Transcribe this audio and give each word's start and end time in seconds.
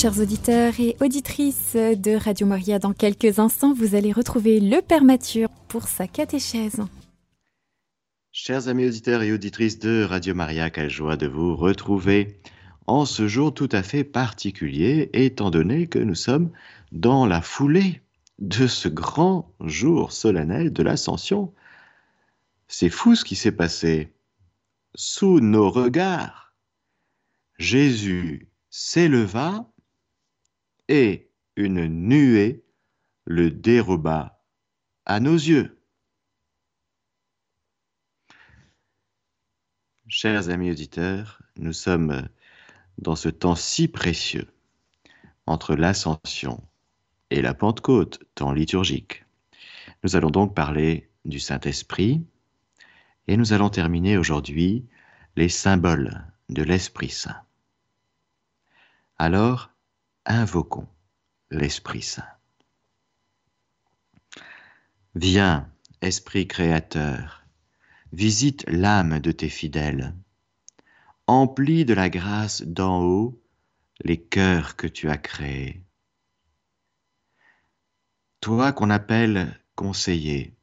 Chers 0.00 0.20
auditeurs 0.20 0.78
et 0.78 0.96
auditrices 1.00 1.74
de 1.74 2.14
Radio 2.14 2.46
Maria, 2.46 2.78
dans 2.78 2.92
quelques 2.92 3.40
instants, 3.40 3.74
vous 3.74 3.96
allez 3.96 4.12
retrouver 4.12 4.60
le 4.60 4.80
Père 4.80 5.02
Mathieu 5.02 5.48
pour 5.66 5.88
sa 5.88 6.06
catéchèse. 6.06 6.80
Chers 8.30 8.68
amis 8.68 8.86
auditeurs 8.86 9.22
et 9.22 9.32
auditrices 9.32 9.80
de 9.80 10.04
Radio 10.04 10.36
Maria, 10.36 10.70
quelle 10.70 10.88
joie 10.88 11.16
de 11.16 11.26
vous 11.26 11.56
retrouver 11.56 12.38
en 12.86 13.06
ce 13.06 13.26
jour 13.26 13.52
tout 13.52 13.68
à 13.72 13.82
fait 13.82 14.04
particulier, 14.04 15.10
étant 15.14 15.50
donné 15.50 15.88
que 15.88 15.98
nous 15.98 16.14
sommes 16.14 16.52
dans 16.92 17.26
la 17.26 17.42
foulée 17.42 18.00
de 18.38 18.68
ce 18.68 18.86
grand 18.86 19.52
jour 19.64 20.12
solennel 20.12 20.72
de 20.72 20.84
l'Ascension. 20.84 21.52
C'est 22.68 22.88
fou 22.88 23.16
ce 23.16 23.24
qui 23.24 23.34
s'est 23.34 23.50
passé. 23.50 24.12
Sous 24.94 25.40
nos 25.40 25.68
regards, 25.70 26.54
Jésus 27.58 28.48
s'éleva 28.70 29.68
et 30.88 31.30
une 31.56 31.86
nuée 31.86 32.64
le 33.24 33.50
déroba 33.50 34.42
à 35.04 35.20
nos 35.20 35.34
yeux. 35.34 35.78
Chers 40.08 40.48
amis 40.48 40.70
auditeurs, 40.70 41.42
nous 41.56 41.74
sommes 41.74 42.28
dans 42.96 43.16
ce 43.16 43.28
temps 43.28 43.54
si 43.54 43.88
précieux 43.88 44.48
entre 45.46 45.74
l'ascension 45.74 46.62
et 47.30 47.42
la 47.42 47.54
Pentecôte, 47.54 48.20
temps 48.34 48.52
liturgique. 48.52 49.24
Nous 50.02 50.16
allons 50.16 50.30
donc 50.30 50.54
parler 50.54 51.10
du 51.24 51.40
Saint-Esprit 51.40 52.24
et 53.26 53.36
nous 53.36 53.52
allons 53.52 53.68
terminer 53.68 54.16
aujourd'hui 54.16 54.86
les 55.36 55.48
symboles 55.48 56.24
de 56.48 56.62
l'Esprit 56.62 57.10
Saint. 57.10 57.42
Alors, 59.18 59.70
invoquons 60.28 60.86
l'Esprit 61.50 62.02
Saint. 62.02 62.28
Viens, 65.14 65.72
Esprit 66.02 66.46
créateur, 66.46 67.44
visite 68.12 68.64
l'âme 68.68 69.20
de 69.20 69.32
tes 69.32 69.48
fidèles, 69.48 70.14
emplis 71.26 71.84
de 71.84 71.94
la 71.94 72.10
grâce 72.10 72.62
d'en 72.62 73.02
haut 73.02 73.42
les 74.00 74.22
cœurs 74.22 74.76
que 74.76 74.86
tu 74.86 75.08
as 75.08 75.16
créés. 75.16 75.82
Toi 78.40 78.72
qu'on 78.72 78.90
appelle 78.90 79.58
conseiller, 79.74 80.54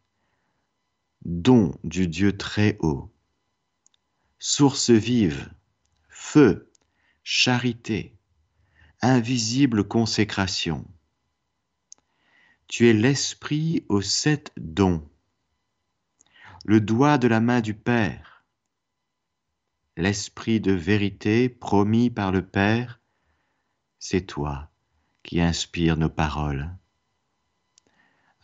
don 1.25 1.75
du 1.83 2.07
Dieu 2.07 2.37
très 2.37 2.77
haut, 2.79 3.11
source 4.37 4.91
vive, 4.91 5.49
feu, 6.07 6.71
charité, 7.23 8.15
invisible 9.05 9.83
consécration. 9.83 10.83
Tu 12.67 12.89
es 12.89 12.93
l'esprit 12.93 13.85
aux 13.87 14.01
sept 14.01 14.51
dons, 14.57 15.07
le 16.65 16.81
doigt 16.81 17.19
de 17.19 17.27
la 17.27 17.39
main 17.39 17.61
du 17.61 17.75
Père, 17.75 18.43
l'esprit 19.95 20.59
de 20.59 20.71
vérité 20.71 21.49
promis 21.49 22.09
par 22.09 22.31
le 22.31 22.43
Père, 22.43 22.99
c'est 23.99 24.25
toi 24.25 24.71
qui 25.21 25.39
inspires 25.39 25.97
nos 25.97 26.09
paroles. 26.09 26.75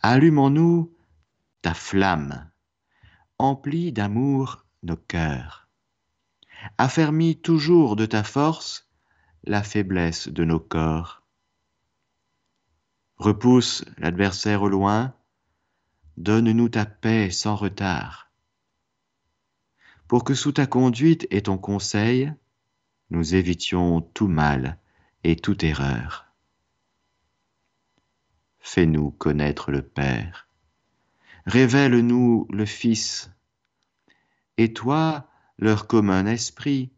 Allume 0.00 0.38
en 0.38 0.50
nous 0.50 0.94
ta 1.60 1.74
flamme, 1.74 2.48
emplis 3.38 3.90
d'amour 3.90 4.64
nos 4.84 4.96
cœurs. 4.96 5.68
Affermis 6.78 7.36
toujours 7.36 7.96
de 7.96 8.06
ta 8.06 8.22
force 8.22 8.91
la 9.44 9.62
faiblesse 9.62 10.28
de 10.28 10.44
nos 10.44 10.60
corps. 10.60 11.22
Repousse 13.16 13.84
l'adversaire 13.98 14.62
au 14.62 14.68
loin, 14.68 15.14
donne-nous 16.16 16.68
ta 16.68 16.86
paix 16.86 17.30
sans 17.30 17.56
retard. 17.56 18.30
Pour 20.06 20.24
que 20.24 20.34
sous 20.34 20.52
ta 20.52 20.66
conduite 20.66 21.26
et 21.30 21.42
ton 21.42 21.58
conseil, 21.58 22.32
nous 23.10 23.34
évitions 23.34 24.00
tout 24.00 24.28
mal 24.28 24.78
et 25.24 25.36
toute 25.36 25.64
erreur. 25.64 26.26
Fais-nous 28.60 29.10
connaître 29.10 29.70
le 29.70 29.82
Père. 29.82 30.48
Révèle-nous 31.46 32.46
le 32.50 32.64
Fils. 32.64 33.30
Et 34.56 34.72
toi, 34.72 35.28
leur 35.58 35.88
commun 35.88 36.26
esprit, 36.26 36.92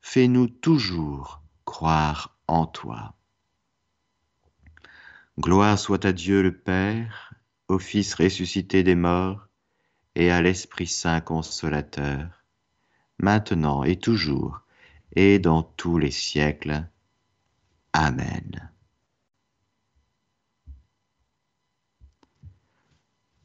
fais-nous 0.00 0.46
toujours 0.46 1.42
croire 1.66 2.38
en 2.48 2.64
toi. 2.64 3.14
Gloire 5.38 5.78
soit 5.78 6.06
à 6.06 6.12
Dieu 6.12 6.40
le 6.42 6.56
Père, 6.56 7.34
au 7.68 7.78
Fils 7.78 8.14
ressuscité 8.14 8.82
des 8.82 8.94
morts, 8.94 9.48
et 10.14 10.30
à 10.30 10.40
l'Esprit 10.40 10.86
Saint 10.86 11.20
consolateur, 11.20 12.46
maintenant 13.18 13.84
et 13.84 13.96
toujours, 13.96 14.62
et 15.14 15.38
dans 15.38 15.62
tous 15.62 15.98
les 15.98 16.10
siècles. 16.10 16.88
Amen. 17.92 18.70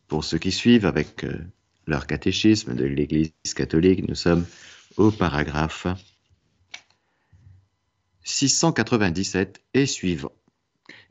Pour 0.07 0.23
ceux 0.23 0.37
qui 0.37 0.51
suivent 0.51 0.85
avec 0.85 1.25
euh, 1.25 1.45
leur 1.87 2.07
catéchisme 2.07 2.75
de 2.75 2.85
l'Église 2.85 3.33
catholique, 3.55 4.07
nous 4.07 4.15
sommes 4.15 4.45
au 4.97 5.11
paragraphe 5.11 5.87
697 8.23 9.63
et 9.73 9.85
suivant. 9.85 10.33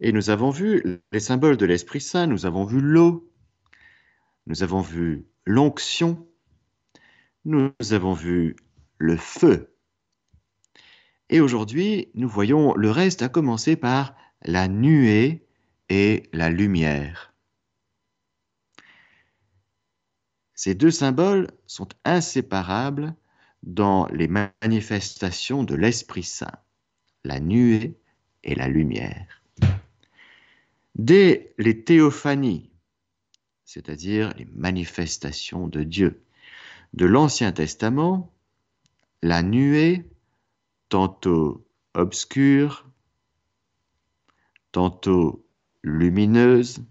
Et 0.00 0.12
nous 0.12 0.30
avons 0.30 0.50
vu 0.50 1.00
les 1.12 1.20
symboles 1.20 1.56
de 1.56 1.66
l'Esprit 1.66 2.00
Saint, 2.00 2.26
nous 2.26 2.46
avons 2.46 2.64
vu 2.64 2.80
l'eau, 2.80 3.30
nous 4.46 4.62
avons 4.62 4.80
vu 4.80 5.26
l'onction, 5.44 6.26
nous 7.44 7.72
avons 7.90 8.12
vu 8.12 8.56
le 8.98 9.16
feu. 9.16 9.74
Et 11.28 11.40
aujourd'hui, 11.40 12.08
nous 12.14 12.28
voyons 12.28 12.74
le 12.74 12.90
reste, 12.90 13.22
à 13.22 13.28
commencer 13.28 13.76
par 13.76 14.14
la 14.42 14.68
nuée 14.68 15.46
et 15.88 16.28
la 16.32 16.50
lumière. 16.50 17.32
Ces 20.54 20.74
deux 20.74 20.90
symboles 20.90 21.50
sont 21.66 21.88
inséparables 22.04 23.14
dans 23.62 24.06
les 24.06 24.28
manifestations 24.28 25.64
de 25.64 25.74
l'Esprit 25.74 26.22
Saint, 26.22 26.58
la 27.24 27.40
nuée 27.40 27.94
et 28.44 28.54
la 28.54 28.68
lumière. 28.68 29.42
Dès 30.94 31.54
les 31.58 31.84
théophanies, 31.84 32.70
c'est-à-dire 33.64 34.34
les 34.36 34.46
manifestations 34.46 35.68
de 35.68 35.82
Dieu, 35.82 36.22
de 36.94 37.06
l'Ancien 37.06 37.52
Testament, 37.52 38.32
la 39.22 39.42
nuée, 39.42 40.08
tantôt 40.88 41.66
obscure, 41.94 42.88
tantôt 44.72 45.46
lumineuse, 45.82 46.82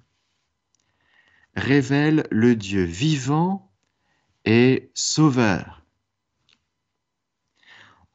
révèle 1.55 2.25
le 2.31 2.55
Dieu 2.55 2.83
vivant 2.83 3.71
et 4.45 4.89
sauveur, 4.93 5.78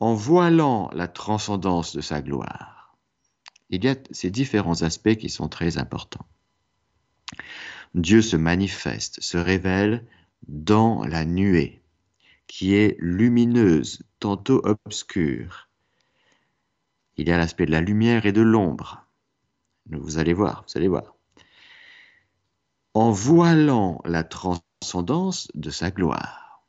en 0.00 0.14
voilant 0.14 0.90
la 0.92 1.08
transcendance 1.08 1.94
de 1.94 2.00
sa 2.00 2.20
gloire. 2.22 2.96
Il 3.70 3.84
y 3.84 3.88
a 3.88 3.96
ces 4.10 4.30
différents 4.30 4.82
aspects 4.82 5.16
qui 5.16 5.30
sont 5.30 5.48
très 5.48 5.78
importants. 5.78 6.26
Dieu 7.94 8.22
se 8.22 8.36
manifeste, 8.36 9.20
se 9.20 9.38
révèle 9.38 10.06
dans 10.48 11.04
la 11.04 11.24
nuée, 11.24 11.82
qui 12.46 12.74
est 12.74 12.96
lumineuse, 12.98 14.02
tantôt 14.18 14.60
obscure. 14.64 15.68
Il 17.16 17.28
y 17.28 17.32
a 17.32 17.38
l'aspect 17.38 17.66
de 17.66 17.70
la 17.70 17.80
lumière 17.80 18.26
et 18.26 18.32
de 18.32 18.42
l'ombre. 18.42 19.06
Vous 19.90 20.18
allez 20.18 20.32
voir, 20.32 20.64
vous 20.66 20.78
allez 20.78 20.88
voir 20.88 21.14
en 22.94 23.10
voilant 23.10 24.00
la 24.04 24.22
transcendance 24.22 25.48
de 25.54 25.70
sa 25.70 25.90
gloire, 25.90 26.64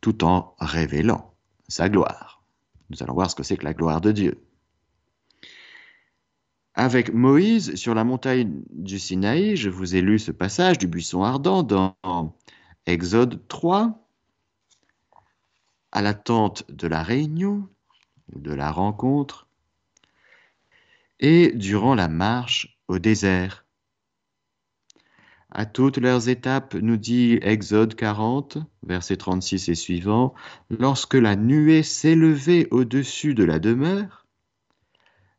tout 0.00 0.24
en 0.24 0.54
révélant 0.60 1.33
sa 1.68 1.88
gloire. 1.88 2.42
Nous 2.90 3.02
allons 3.02 3.14
voir 3.14 3.30
ce 3.30 3.34
que 3.34 3.42
c'est 3.42 3.56
que 3.56 3.64
la 3.64 3.74
gloire 3.74 4.00
de 4.00 4.12
Dieu. 4.12 4.44
Avec 6.74 7.12
Moïse 7.12 7.76
sur 7.76 7.94
la 7.94 8.04
montagne 8.04 8.62
du 8.70 8.98
Sinaï, 8.98 9.56
je 9.56 9.70
vous 9.70 9.94
ai 9.94 10.00
lu 10.00 10.18
ce 10.18 10.32
passage 10.32 10.78
du 10.78 10.88
buisson 10.88 11.22
ardent 11.22 11.62
dans 11.62 11.96
Exode 12.86 13.46
3, 13.48 14.08
à 15.92 16.02
la 16.02 16.14
tente 16.14 16.70
de 16.70 16.88
la 16.88 17.02
réunion, 17.02 17.68
de 18.34 18.52
la 18.52 18.72
rencontre, 18.72 19.46
et 21.20 21.52
durant 21.52 21.94
la 21.94 22.08
marche 22.08 22.76
au 22.88 22.98
désert 22.98 23.63
à 25.54 25.66
toutes 25.66 25.98
leurs 25.98 26.28
étapes, 26.28 26.74
nous 26.74 26.96
dit 26.96 27.38
Exode 27.40 27.94
40, 27.94 28.58
versets 28.82 29.16
36 29.16 29.68
et 29.68 29.74
suivants, 29.76 30.34
lorsque 30.68 31.14
la 31.14 31.36
nuée 31.36 31.84
s'élevait 31.84 32.66
au-dessus 32.72 33.34
de 33.34 33.44
la 33.44 33.60
demeure, 33.60 34.26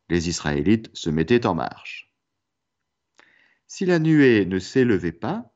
les 0.08 0.30
Israélites 0.30 0.90
se 0.94 1.10
mettaient 1.10 1.44
en 1.44 1.54
marche. 1.54 2.10
Si 3.66 3.84
la 3.84 3.98
nuée 3.98 4.46
ne 4.46 4.58
s'élevait 4.58 5.12
pas, 5.12 5.52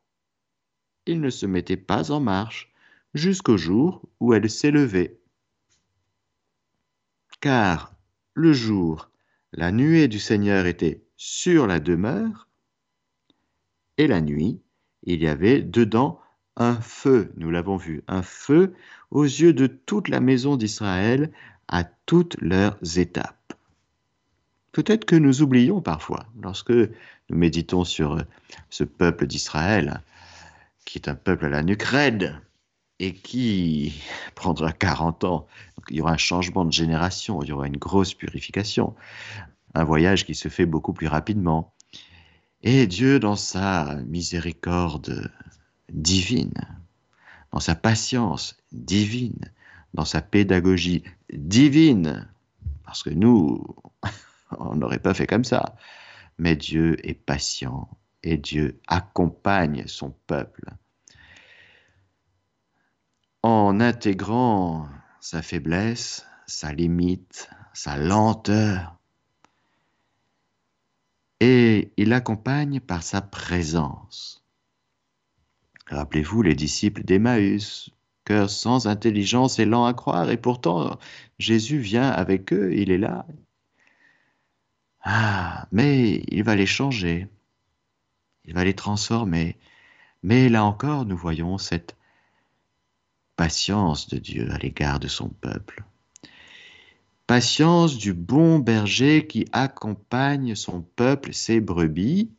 ils 1.06 1.22
ne 1.22 1.30
se 1.30 1.46
mettaient 1.46 1.78
pas 1.78 2.10
en 2.10 2.20
marche 2.20 2.70
jusqu'au 3.14 3.56
jour 3.56 4.06
où 4.20 4.34
elle 4.34 4.50
s'élevait. 4.50 5.18
Car 7.40 7.96
le 8.34 8.52
jour, 8.52 9.10
la 9.52 9.72
nuée 9.72 10.06
du 10.06 10.18
Seigneur 10.18 10.66
était 10.66 11.02
sur 11.16 11.66
la 11.66 11.80
demeure, 11.80 12.49
et 14.00 14.06
la 14.06 14.22
nuit, 14.22 14.62
il 15.02 15.20
y 15.22 15.28
avait 15.28 15.60
dedans 15.60 16.18
un 16.56 16.74
feu, 16.80 17.34
nous 17.36 17.50
l'avons 17.50 17.76
vu, 17.76 18.02
un 18.08 18.22
feu 18.22 18.72
aux 19.10 19.24
yeux 19.24 19.52
de 19.52 19.66
toute 19.66 20.08
la 20.08 20.20
maison 20.20 20.56
d'Israël 20.56 21.30
à 21.68 21.84
toutes 21.84 22.40
leurs 22.40 22.78
étapes. 22.96 23.52
Peut-être 24.72 25.04
que 25.04 25.16
nous 25.16 25.42
oublions 25.42 25.82
parfois, 25.82 26.24
lorsque 26.40 26.70
nous 26.70 27.36
méditons 27.36 27.84
sur 27.84 28.16
ce 28.70 28.84
peuple 28.84 29.26
d'Israël, 29.26 30.00
qui 30.86 30.96
est 30.96 31.08
un 31.08 31.14
peuple 31.14 31.44
à 31.44 31.50
la 31.50 31.62
nuque 31.62 31.82
raide 31.82 32.40
et 33.00 33.12
qui 33.12 34.00
prendra 34.34 34.72
40 34.72 35.24
ans. 35.24 35.46
il 35.90 35.96
y 35.96 36.00
aura 36.00 36.12
un 36.12 36.16
changement 36.16 36.64
de 36.64 36.72
génération, 36.72 37.42
il 37.42 37.50
y 37.50 37.52
aura 37.52 37.66
une 37.66 37.76
grosse 37.76 38.14
purification, 38.14 38.94
un 39.74 39.84
voyage 39.84 40.24
qui 40.24 40.34
se 40.34 40.48
fait 40.48 40.64
beaucoup 40.64 40.94
plus 40.94 41.06
rapidement. 41.06 41.74
Et 42.62 42.86
Dieu, 42.86 43.18
dans 43.18 43.36
sa 43.36 43.96
miséricorde 44.06 45.30
divine, 45.90 46.52
dans 47.52 47.60
sa 47.60 47.74
patience 47.74 48.56
divine, 48.72 49.50
dans 49.94 50.04
sa 50.04 50.20
pédagogie 50.20 51.02
divine, 51.32 52.28
parce 52.84 53.02
que 53.02 53.10
nous, 53.10 53.64
on 54.58 54.76
n'aurait 54.76 54.98
pas 54.98 55.14
fait 55.14 55.26
comme 55.26 55.44
ça. 55.44 55.74
Mais 56.38 56.56
Dieu 56.56 56.96
est 57.06 57.14
patient 57.14 57.88
et 58.22 58.36
Dieu 58.36 58.80
accompagne 58.86 59.86
son 59.86 60.10
peuple 60.26 60.74
en 63.42 63.80
intégrant 63.80 64.88
sa 65.20 65.42
faiblesse, 65.42 66.26
sa 66.46 66.72
limite, 66.72 67.48
sa 67.72 67.96
lenteur. 67.96 68.99
Et 71.40 71.92
il 71.96 72.10
l'accompagne 72.10 72.80
par 72.80 73.02
sa 73.02 73.22
présence. 73.22 74.44
Rappelez-vous 75.86 76.42
les 76.42 76.54
disciples 76.54 77.02
d'Emmaüs, 77.02 77.90
cœur 78.24 78.50
sans 78.50 78.86
intelligence 78.86 79.58
et 79.58 79.64
lent 79.64 79.86
à 79.86 79.94
croire, 79.94 80.30
et 80.30 80.36
pourtant 80.36 80.98
Jésus 81.38 81.78
vient 81.78 82.08
avec 82.10 82.52
eux, 82.52 82.74
il 82.74 82.90
est 82.90 82.98
là. 82.98 83.26
Ah, 85.02 85.66
mais 85.72 86.22
il 86.28 86.44
va 86.44 86.54
les 86.56 86.66
changer, 86.66 87.28
il 88.44 88.54
va 88.54 88.64
les 88.64 88.74
transformer. 88.74 89.58
Mais 90.22 90.48
là 90.48 90.64
encore, 90.64 91.06
nous 91.06 91.16
voyons 91.16 91.58
cette 91.58 91.96
patience 93.36 94.08
de 94.08 94.18
Dieu 94.18 94.50
à 94.52 94.58
l'égard 94.58 95.00
de 95.00 95.08
son 95.08 95.30
peuple. 95.30 95.84
Patience 97.30 97.96
du 97.96 98.12
bon 98.12 98.58
berger 98.58 99.28
qui 99.28 99.46
accompagne 99.52 100.56
son 100.56 100.82
peuple, 100.82 101.32
ses 101.32 101.60
brebis, 101.60 102.32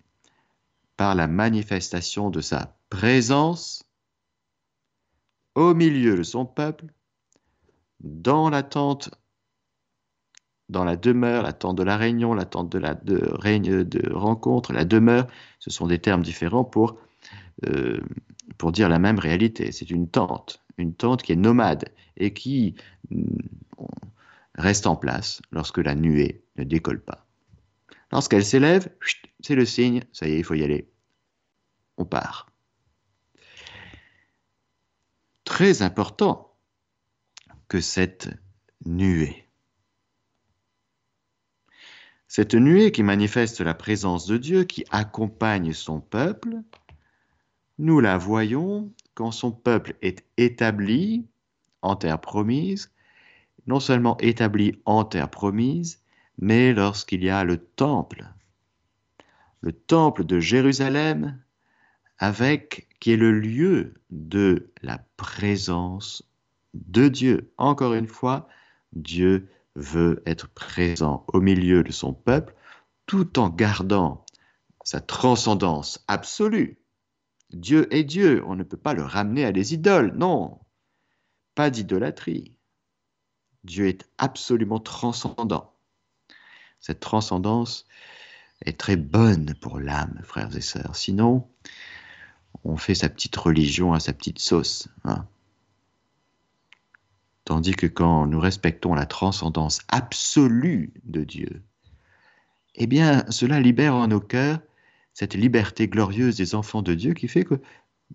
par 0.97 1.15
la 1.15 1.27
manifestation 1.29 2.29
de 2.29 2.41
sa 2.41 2.75
présence 2.89 3.85
au 5.55 5.73
milieu 5.73 6.17
de 6.17 6.23
son 6.23 6.45
peuple, 6.45 6.87
dans 8.01 8.49
la 8.49 8.63
tente, 8.63 9.11
dans 10.67 10.83
la 10.83 10.97
demeure, 10.97 11.43
la 11.43 11.53
tente 11.53 11.77
de 11.77 11.83
la 11.83 11.95
réunion, 11.95 12.33
la 12.33 12.43
tente 12.43 12.69
de 12.69 12.77
la 12.77 12.99
rencontre, 14.13 14.73
la 14.73 14.83
demeure, 14.83 15.27
ce 15.59 15.69
sont 15.69 15.87
des 15.87 15.99
termes 15.99 16.21
différents 16.21 16.65
pour, 16.65 16.97
euh, 17.65 18.01
pour 18.57 18.73
dire 18.73 18.89
la 18.89 18.99
même 18.99 19.19
réalité. 19.19 19.71
C'est 19.71 19.89
une 19.89 20.09
tente, 20.09 20.61
une 20.77 20.93
tente 20.93 21.23
qui 21.23 21.31
est 21.31 21.37
nomade 21.37 21.85
et 22.17 22.33
qui 22.33 22.75
reste 24.55 24.87
en 24.87 24.95
place 24.95 25.41
lorsque 25.51 25.77
la 25.77 25.95
nuée 25.95 26.43
ne 26.57 26.63
décolle 26.63 27.01
pas. 27.01 27.25
Lorsqu'elle 28.11 28.45
s'élève, 28.45 28.89
c'est 29.39 29.55
le 29.55 29.65
signe, 29.65 30.03
ça 30.11 30.27
y 30.27 30.33
est, 30.33 30.39
il 30.39 30.43
faut 30.43 30.55
y 30.55 30.63
aller. 30.63 30.89
On 31.97 32.05
part. 32.05 32.51
très 35.51 35.81
important 35.81 36.55
que 37.67 37.81
cette 37.81 38.29
nuée. 38.85 39.49
Cette 42.29 42.55
nuée 42.55 42.93
qui 42.93 43.03
manifeste 43.03 43.59
la 43.59 43.73
présence 43.73 44.25
de 44.25 44.37
Dieu, 44.37 44.63
qui 44.63 44.85
accompagne 44.91 45.73
son 45.73 45.99
peuple, 45.99 46.61
nous 47.79 47.99
la 47.99 48.17
voyons 48.17 48.93
quand 49.13 49.31
son 49.31 49.51
peuple 49.51 49.97
est 50.01 50.25
établi 50.37 51.27
en 51.81 51.97
terre 51.97 52.21
promise, 52.21 52.89
non 53.67 53.79
seulement 53.79 54.17
établi 54.19 54.79
en 54.85 55.03
terre 55.03 55.29
promise, 55.29 56.01
mais 56.39 56.73
lorsqu'il 56.73 57.23
y 57.23 57.29
a 57.29 57.43
le 57.43 57.57
temple, 57.57 58.27
le 59.61 59.71
temple 59.71 60.25
de 60.25 60.39
Jérusalem 60.39 61.39
avec 62.17 62.87
qui 62.99 63.11
est 63.13 63.17
le 63.17 63.31
lieu 63.31 63.95
de 64.11 64.71
la 64.83 65.03
présence 65.17 66.23
de 66.73 67.07
Dieu. 67.07 67.51
Encore 67.57 67.93
une 67.93 68.07
fois, 68.07 68.47
Dieu 68.93 69.49
veut 69.75 70.21
être 70.25 70.49
présent 70.49 71.25
au 71.27 71.41
milieu 71.41 71.83
de 71.83 71.91
son 71.91 72.13
peuple 72.13 72.53
tout 73.05 73.39
en 73.39 73.49
gardant 73.49 74.25
sa 74.83 75.01
transcendance 75.01 76.03
absolue. 76.07 76.79
Dieu 77.51 77.93
est 77.93 78.03
Dieu, 78.03 78.43
on 78.45 78.55
ne 78.55 78.63
peut 78.63 78.77
pas 78.77 78.93
le 78.93 79.03
ramener 79.03 79.43
à 79.43 79.51
des 79.51 79.73
idoles, 79.73 80.13
non, 80.15 80.59
pas 81.55 81.69
d'idolâtrie. 81.69 82.55
Dieu 83.63 83.87
est 83.87 84.07
absolument 84.17 84.79
transcendant. 84.79 85.73
Cette 86.79 86.99
transcendance 86.99 87.85
est 88.65 88.79
très 88.79 88.95
bonne 88.95 89.53
pour 89.61 89.79
l'âme, 89.79 90.19
frères 90.23 90.55
et 90.55 90.61
sœurs. 90.61 90.95
Sinon, 90.95 91.47
on 92.63 92.77
fait 92.77 92.95
sa 92.95 93.09
petite 93.09 93.35
religion 93.35 93.93
à 93.93 93.99
sa 93.99 94.13
petite 94.13 94.39
sauce. 94.39 94.87
Hein. 95.03 95.27
Tandis 97.45 97.75
que 97.75 97.87
quand 97.87 98.27
nous 98.27 98.39
respectons 98.39 98.93
la 98.93 99.05
transcendance 99.05 99.81
absolue 99.87 100.93
de 101.03 101.23
Dieu, 101.23 101.63
eh 102.75 102.87
bien, 102.87 103.25
cela 103.29 103.59
libère 103.59 103.95
en 103.95 104.07
nos 104.07 104.21
cœurs 104.21 104.59
cette 105.13 105.33
liberté 105.33 105.87
glorieuse 105.87 106.37
des 106.37 106.55
enfants 106.55 106.81
de 106.81 106.93
Dieu 106.93 107.13
qui 107.13 107.27
fait 107.27 107.43
que 107.43 107.61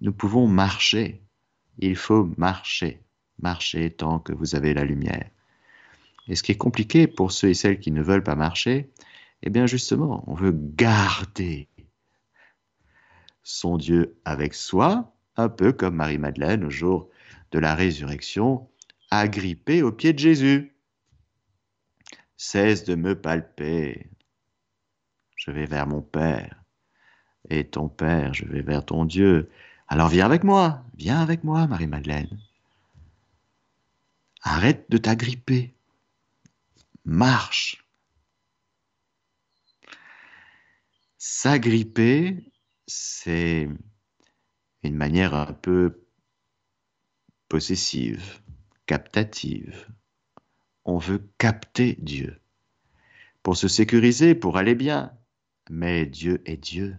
nous 0.00 0.12
pouvons 0.12 0.46
marcher. 0.46 1.22
Il 1.78 1.96
faut 1.96 2.30
marcher, 2.38 3.02
marcher 3.40 3.90
tant 3.90 4.18
que 4.18 4.32
vous 4.32 4.54
avez 4.54 4.72
la 4.72 4.84
lumière. 4.84 5.28
Et 6.28 6.34
ce 6.36 6.42
qui 6.42 6.52
est 6.52 6.56
compliqué 6.56 7.06
pour 7.06 7.32
ceux 7.32 7.48
et 7.48 7.54
celles 7.54 7.78
qui 7.78 7.92
ne 7.92 8.02
veulent 8.02 8.22
pas 8.22 8.34
marcher, 8.34 8.90
eh 9.42 9.50
bien 9.50 9.66
justement, 9.66 10.24
on 10.26 10.34
veut 10.34 10.52
garder 10.52 11.68
son 13.42 13.76
Dieu 13.76 14.18
avec 14.24 14.54
soi, 14.54 15.14
un 15.36 15.48
peu 15.48 15.72
comme 15.72 15.94
Marie-Madeleine 15.94 16.64
au 16.64 16.70
jour 16.70 17.08
de 17.52 17.60
la 17.60 17.74
résurrection, 17.76 18.68
agrippée 19.10 19.82
au 19.82 19.92
pied 19.92 20.12
de 20.12 20.18
Jésus. 20.18 20.74
Cesse 22.36 22.84
de 22.84 22.96
me 22.96 23.14
palper. 23.14 24.10
Je 25.36 25.52
vais 25.52 25.66
vers 25.66 25.86
mon 25.86 26.02
Père. 26.02 26.64
Et 27.48 27.64
ton 27.64 27.88
Père, 27.88 28.34
je 28.34 28.44
vais 28.44 28.62
vers 28.62 28.84
ton 28.84 29.04
Dieu. 29.04 29.48
Alors 29.86 30.08
viens 30.08 30.26
avec 30.26 30.42
moi, 30.42 30.82
viens 30.96 31.20
avec 31.20 31.44
moi, 31.44 31.68
Marie-Madeleine. 31.68 32.40
Arrête 34.42 34.86
de 34.90 34.98
t'agripper. 34.98 35.75
Marche. 37.08 37.86
S'agripper, 41.18 42.50
c'est 42.88 43.68
une 44.82 44.96
manière 44.96 45.32
un 45.32 45.52
peu 45.52 46.04
possessive, 47.48 48.40
captative. 48.86 49.86
On 50.84 50.98
veut 50.98 51.30
capter 51.38 51.94
Dieu 52.00 52.40
pour 53.44 53.56
se 53.56 53.68
sécuriser, 53.68 54.34
pour 54.34 54.56
aller 54.56 54.74
bien. 54.74 55.12
Mais 55.70 56.06
Dieu 56.06 56.42
est 56.44 56.56
Dieu. 56.56 56.96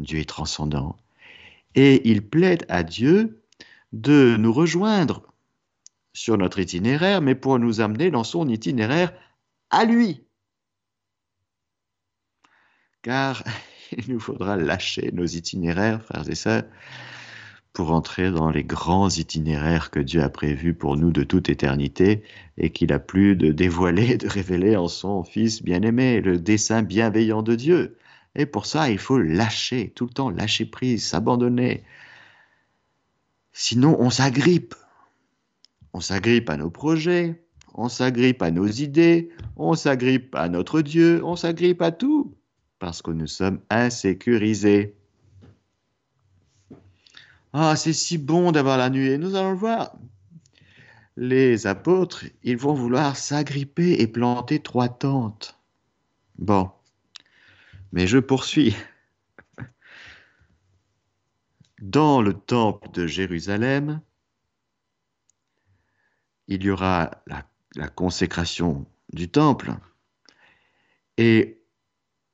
Dieu 0.00 0.18
est 0.18 0.28
transcendant. 0.28 0.96
Et 1.76 2.10
il 2.10 2.28
plaide 2.28 2.66
à 2.68 2.82
Dieu 2.82 3.44
de 3.92 4.36
nous 4.36 4.52
rejoindre 4.52 5.29
sur 6.12 6.36
notre 6.38 6.58
itinéraire, 6.58 7.20
mais 7.20 7.34
pour 7.34 7.58
nous 7.58 7.80
amener 7.80 8.10
dans 8.10 8.24
son 8.24 8.48
itinéraire 8.48 9.12
à 9.70 9.84
lui. 9.84 10.24
Car 13.02 13.44
il 13.92 14.12
nous 14.12 14.20
faudra 14.20 14.56
lâcher 14.56 15.10
nos 15.12 15.26
itinéraires, 15.26 16.02
frères 16.02 16.28
et 16.28 16.34
sœurs, 16.34 16.64
pour 17.72 17.92
entrer 17.92 18.30
dans 18.30 18.50
les 18.50 18.64
grands 18.64 19.08
itinéraires 19.08 19.90
que 19.90 20.00
Dieu 20.00 20.22
a 20.22 20.28
prévus 20.28 20.74
pour 20.74 20.96
nous 20.96 21.12
de 21.12 21.22
toute 21.22 21.48
éternité 21.48 22.24
et 22.58 22.70
qu'il 22.70 22.92
a 22.92 22.98
plu 22.98 23.36
de 23.36 23.52
dévoiler, 23.52 24.16
de 24.16 24.28
révéler 24.28 24.76
en 24.76 24.88
son 24.88 25.22
Fils 25.22 25.62
bien-aimé, 25.62 26.20
le 26.20 26.38
dessein 26.38 26.82
bienveillant 26.82 27.42
de 27.42 27.54
Dieu. 27.54 27.96
Et 28.34 28.46
pour 28.46 28.66
ça, 28.66 28.90
il 28.90 28.98
faut 28.98 29.18
lâcher, 29.18 29.92
tout 29.94 30.06
le 30.06 30.12
temps 30.12 30.30
lâcher 30.30 30.66
prise, 30.66 31.06
s'abandonner. 31.06 31.84
Sinon, 33.52 33.96
on 34.00 34.10
s'agrippe. 34.10 34.74
On 35.92 36.00
s'agrippe 36.00 36.48
à 36.50 36.56
nos 36.56 36.70
projets, 36.70 37.44
on 37.74 37.88
s'agrippe 37.88 38.42
à 38.42 38.50
nos 38.50 38.66
idées, 38.66 39.30
on 39.56 39.74
s'agrippe 39.74 40.34
à 40.34 40.48
notre 40.48 40.82
Dieu, 40.82 41.24
on 41.24 41.36
s'agrippe 41.36 41.82
à 41.82 41.90
tout, 41.92 42.36
parce 42.78 43.02
que 43.02 43.10
nous 43.10 43.26
sommes 43.26 43.60
insécurisés. 43.70 44.96
Ah, 47.52 47.74
c'est 47.74 47.92
si 47.92 48.18
bon 48.18 48.52
d'avoir 48.52 48.78
la 48.78 48.90
nuée, 48.90 49.18
nous 49.18 49.34
allons 49.34 49.50
le 49.50 49.56
voir. 49.56 49.96
Les 51.16 51.66
apôtres, 51.66 52.24
ils 52.42 52.56
vont 52.56 52.74
vouloir 52.74 53.16
s'agripper 53.16 54.00
et 54.00 54.06
planter 54.06 54.60
trois 54.60 54.88
tentes. 54.88 55.58
Bon, 56.38 56.70
mais 57.92 58.06
je 58.06 58.18
poursuis. 58.18 58.76
Dans 61.82 62.22
le 62.22 62.34
temple 62.34 62.90
de 62.92 63.06
Jérusalem, 63.06 64.00
il 66.50 66.64
y 66.64 66.70
aura 66.70 67.22
la, 67.26 67.88
consécration 67.88 68.84
du 69.12 69.28
temple 69.28 69.72
et 71.16 71.62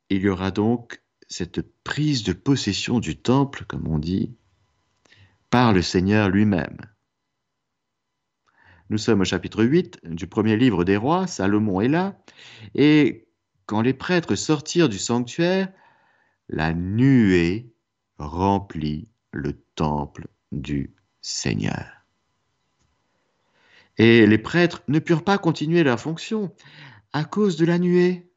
il 0.09 0.23
y 0.23 0.29
aura 0.29 0.51
donc 0.51 1.03
cette 1.29 1.61
prise 1.85 2.23
de 2.23 2.33
possession 2.33 2.99
du 2.99 3.17
temple, 3.17 3.65
comme 3.67 3.87
on 3.87 3.99
dit, 3.99 4.35
par 5.51 5.75
le 5.75 5.83
Seigneur 5.83 6.31
lui-même. 6.31 6.79
Nous 8.89 8.99
sommes 8.99 9.21
au 9.21 9.25
chapitre 9.25 9.63
8 9.63 10.01
du 10.05 10.27
premier 10.27 10.57
livre 10.57 10.85
des 10.85 10.97
rois, 10.97 11.27
Salomon 11.27 11.83
est 11.83 11.89
là, 11.89 12.19
et 12.75 13.29
quand 13.67 13.83
les 13.83 13.95
prêtres 13.95 14.37
sortirent 14.37 14.89
du 14.89 14.99
sanctuaire, 14.99 15.71
la 16.49 16.73
nuée 16.73 17.75
remplit 18.17 19.11
le 19.33 19.61
temple 19.75 20.29
du 20.53 20.95
Seigneur. 21.21 21.96
Et 23.99 24.27
les 24.27 24.39
prêtres 24.39 24.83
ne 24.89 24.99
purent 24.99 25.25
pas 25.25 25.39
continuer 25.39 25.83
leur 25.83 25.99
fonction 25.99 26.55
à 27.13 27.25
cause 27.25 27.57
de 27.57 27.65
la 27.65 27.79
nuée. 27.79 28.31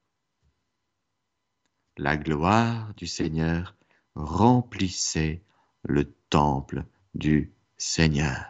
La 1.97 2.15
gloire 2.15 2.93
du 2.95 3.07
Seigneur 3.07 3.75
remplissait 4.15 5.41
le 5.83 6.13
temple 6.29 6.85
du 7.13 7.51
Seigneur. 7.77 8.45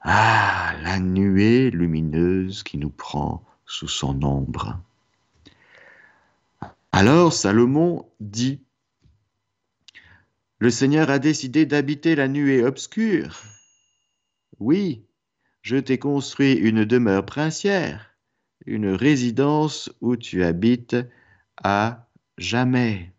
Ah, 0.00 0.74
la 0.82 0.98
nuée 0.98 1.70
lumineuse 1.70 2.62
qui 2.62 2.78
nous 2.78 2.90
prend 2.90 3.44
sous 3.66 3.88
son 3.88 4.22
ombre. 4.22 4.78
Alors 6.92 7.32
Salomon 7.32 8.08
dit, 8.20 8.62
Le 10.58 10.70
Seigneur 10.70 11.10
a 11.10 11.18
décidé 11.18 11.66
d'habiter 11.66 12.14
la 12.14 12.28
nuée 12.28 12.64
obscure. 12.64 13.42
Oui, 14.58 15.06
je 15.62 15.76
t'ai 15.76 15.98
construit 15.98 16.54
une 16.54 16.84
demeure 16.84 17.24
princière, 17.24 18.16
une 18.66 18.88
résidence 18.88 19.90
où 20.00 20.16
tu 20.16 20.42
habites 20.42 20.96
à 21.62 22.08
jamais. 22.38 23.12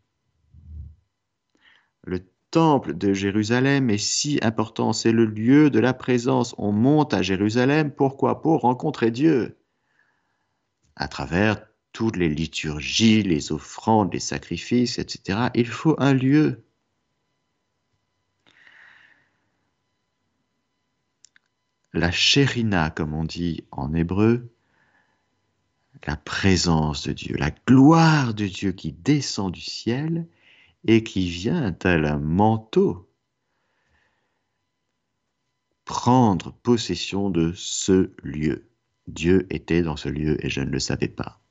Le 2.04 2.22
temple 2.52 2.98
de 2.98 3.14
Jérusalem 3.14 3.90
est 3.90 3.98
si 3.98 4.40
important, 4.42 4.94
c'est 4.94 5.12
le 5.12 5.26
lieu 5.26 5.70
de 5.70 5.80
la 5.80 5.94
présence. 5.94 6.56
On 6.58 6.72
monte 6.72 7.14
à 7.14 7.22
Jérusalem, 7.22 7.92
pourquoi? 7.92 8.42
Pour 8.42 8.62
rencontrer 8.62 9.12
Dieu. 9.12 9.58
À 10.96 11.08
travers 11.08 11.66
toutes 11.94 12.18
les 12.18 12.30
liturgies, 12.30 13.24
les 13.24 13.52
offrandes, 13.52 14.14
les 14.14 14.20
sacrifices, 14.20 15.00
etc., 15.00 15.50
il 15.56 15.68
faut 15.68 15.96
un 16.00 16.14
lieu. 16.14 16.66
La 21.94 22.12
chérina, 22.12 22.92
comme 22.92 23.14
on 23.14 23.24
dit 23.24 23.64
en 23.72 23.94
hébreu, 23.94 24.50
la 26.06 26.16
présence 26.16 27.08
de 27.08 27.14
Dieu, 27.14 27.36
la 27.38 27.52
gloire 27.68 28.34
de 28.34 28.46
Dieu 28.46 28.72
qui 28.72 28.92
descend 28.94 29.52
du 29.52 29.62
ciel 29.62 30.28
et 30.86 31.04
qui 31.04 31.30
vient 31.30 31.72
tel 31.74 32.06
un 32.06 32.20
manteau 32.20 33.10
prendre 35.86 36.54
possession 36.54 37.32
de 37.32 37.52
ce 37.56 38.12
lieu. 38.22 38.70
Dieu 39.08 39.48
était 39.50 39.82
dans 39.82 39.98
ce 39.98 40.08
lieu 40.08 40.44
et 40.46 40.50
je 40.50 40.62
ne 40.62 40.70
le 40.70 40.80
savais 40.80 41.08
pas. 41.08 41.42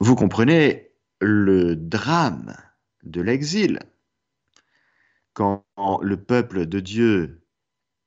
Vous 0.00 0.16
comprenez 0.16 0.90
le 1.20 1.76
drame 1.76 2.56
de 3.04 3.20
l'exil. 3.20 3.78
Quand 5.34 5.64
le 6.02 6.16
peuple 6.16 6.66
de 6.66 6.80
Dieu 6.80 7.45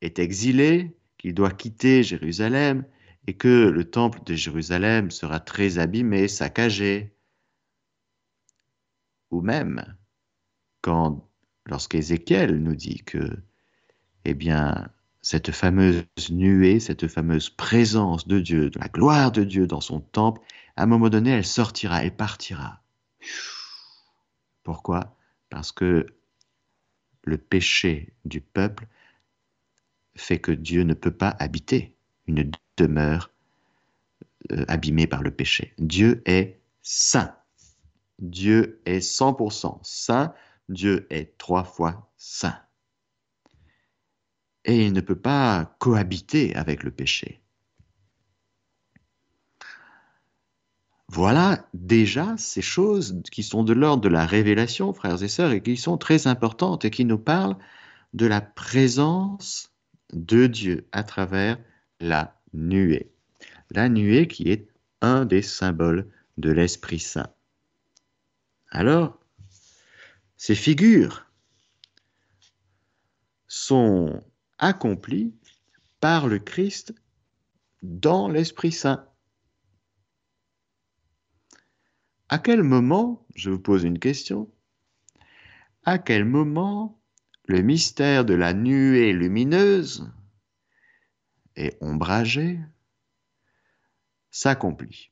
est 0.01 0.19
exilé, 0.19 0.95
qu'il 1.17 1.33
doit 1.33 1.51
quitter 1.51 2.03
Jérusalem 2.03 2.85
et 3.27 3.33
que 3.33 3.69
le 3.69 3.89
temple 3.89 4.19
de 4.25 4.33
Jérusalem 4.33 5.11
sera 5.11 5.39
très 5.39 5.77
abîmé, 5.77 6.27
saccagé, 6.27 7.13
ou 9.31 9.41
même 9.41 9.95
quand, 10.81 11.29
lorsqu'Ézéchiel 11.65 12.55
nous 12.55 12.75
dit 12.75 13.03
que, 13.03 13.43
eh 14.25 14.33
bien, 14.33 14.89
cette 15.21 15.51
fameuse 15.51 16.05
nuée, 16.29 16.79
cette 16.79 17.07
fameuse 17.07 17.49
présence 17.49 18.27
de 18.27 18.39
Dieu, 18.39 18.69
de 18.69 18.79
la 18.79 18.87
gloire 18.87 19.31
de 19.31 19.43
Dieu 19.43 19.67
dans 19.67 19.81
son 19.81 19.99
temple, 19.99 20.41
à 20.75 20.83
un 20.83 20.85
moment 20.85 21.09
donné, 21.09 21.31
elle 21.31 21.45
sortira, 21.45 22.03
elle 22.03 22.15
partira. 22.15 22.81
Pourquoi? 24.63 25.17
Parce 25.49 25.71
que 25.71 26.07
le 27.23 27.37
péché 27.37 28.13
du 28.25 28.39
peuple 28.41 28.87
fait 30.19 30.39
que 30.39 30.51
Dieu 30.51 30.83
ne 30.83 30.93
peut 30.93 31.15
pas 31.15 31.35
habiter 31.39 31.95
une 32.27 32.51
demeure 32.77 33.31
euh, 34.51 34.65
abîmée 34.67 35.07
par 35.07 35.23
le 35.23 35.31
péché. 35.31 35.73
Dieu 35.77 36.21
est 36.25 36.59
saint. 36.81 37.35
Dieu 38.19 38.81
est 38.85 38.99
100% 38.99 39.79
saint, 39.81 40.33
Dieu 40.67 41.07
est 41.09 41.37
trois 41.37 41.63
fois 41.63 42.11
saint. 42.17 42.57
Et 44.65 44.85
il 44.85 44.93
ne 44.93 45.01
peut 45.01 45.19
pas 45.19 45.75
cohabiter 45.79 46.55
avec 46.55 46.83
le 46.83 46.91
péché. 46.91 47.41
Voilà 51.07 51.67
déjà 51.73 52.35
ces 52.37 52.61
choses 52.61 53.21
qui 53.31 53.41
sont 53.41 53.63
de 53.63 53.73
l'ordre 53.73 54.03
de 54.03 54.09
la 54.09 54.27
révélation, 54.27 54.93
frères 54.93 55.23
et 55.23 55.27
sœurs, 55.27 55.51
et 55.51 55.63
qui 55.63 55.75
sont 55.75 55.97
très 55.97 56.27
importantes 56.27 56.85
et 56.85 56.91
qui 56.91 57.03
nous 57.03 57.17
parlent 57.17 57.57
de 58.13 58.27
la 58.27 58.41
présence 58.41 59.68
de 60.13 60.47
Dieu 60.47 60.87
à 60.91 61.03
travers 61.03 61.57
la 61.99 62.39
nuée. 62.53 63.11
La 63.69 63.89
nuée 63.89 64.27
qui 64.27 64.49
est 64.49 64.67
un 65.01 65.25
des 65.25 65.41
symboles 65.41 66.09
de 66.37 66.51
l'Esprit 66.51 66.99
Saint. 66.99 67.31
Alors, 68.71 69.19
ces 70.37 70.55
figures 70.55 71.25
sont 73.47 74.23
accomplies 74.57 75.33
par 75.99 76.27
le 76.27 76.39
Christ 76.39 76.93
dans 77.81 78.29
l'Esprit 78.29 78.71
Saint. 78.71 79.05
À 82.29 82.37
quel 82.37 82.61
moment, 82.61 83.25
je 83.35 83.49
vous 83.49 83.59
pose 83.59 83.83
une 83.83 83.99
question, 83.99 84.51
à 85.83 85.97
quel 85.97 86.25
moment 86.25 86.98
le 87.49 87.61
mystère 87.61 88.25
de 88.25 88.35
la 88.35 88.53
nuée 88.53 89.11
lumineuse 89.11 90.07
et 91.55 91.75
ombragée 91.81 92.59
s'accomplit 94.29 95.11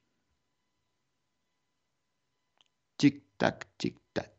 tac, 3.38 3.66
tic, 3.78 3.98
tac. 4.14 4.34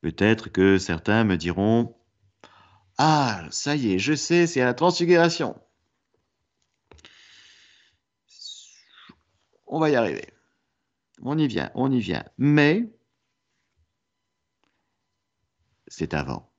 Peut-être 0.00 0.48
que 0.48 0.78
certains 0.78 1.24
me 1.24 1.36
diront 1.36 1.96
Ah, 2.98 3.46
ça 3.50 3.76
y 3.76 3.92
est, 3.92 3.98
je 3.98 4.14
sais, 4.14 4.46
c'est 4.46 4.64
la 4.64 4.74
transfiguration. 4.74 5.60
On 9.66 9.78
va 9.78 9.90
y 9.90 9.96
arriver. 9.96 10.32
On 11.22 11.38
y 11.38 11.46
vient, 11.46 11.70
on 11.74 11.92
y 11.92 12.00
vient. 12.00 12.24
Mais 12.38 12.90
c'est 15.90 16.14
avant. 16.14 16.50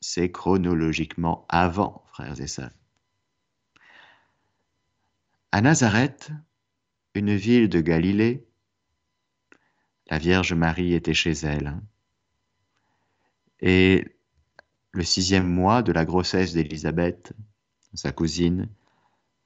C'est 0.00 0.32
chronologiquement 0.32 1.46
avant, 1.48 2.02
frères 2.08 2.40
et 2.40 2.48
sœurs. 2.48 2.72
À 5.52 5.60
Nazareth, 5.60 6.32
une 7.14 7.36
ville 7.36 7.68
de 7.68 7.80
Galilée, 7.80 8.44
La 10.10 10.18
Vierge 10.18 10.54
Marie 10.54 10.94
était 10.94 11.14
chez 11.14 11.32
elle. 11.32 11.78
Et 13.60 14.16
le 14.90 15.04
sixième 15.04 15.46
mois 15.46 15.82
de 15.82 15.92
la 15.92 16.04
grossesse 16.04 16.54
d'Élisabeth, 16.54 17.34
sa 17.94 18.10
cousine, 18.10 18.68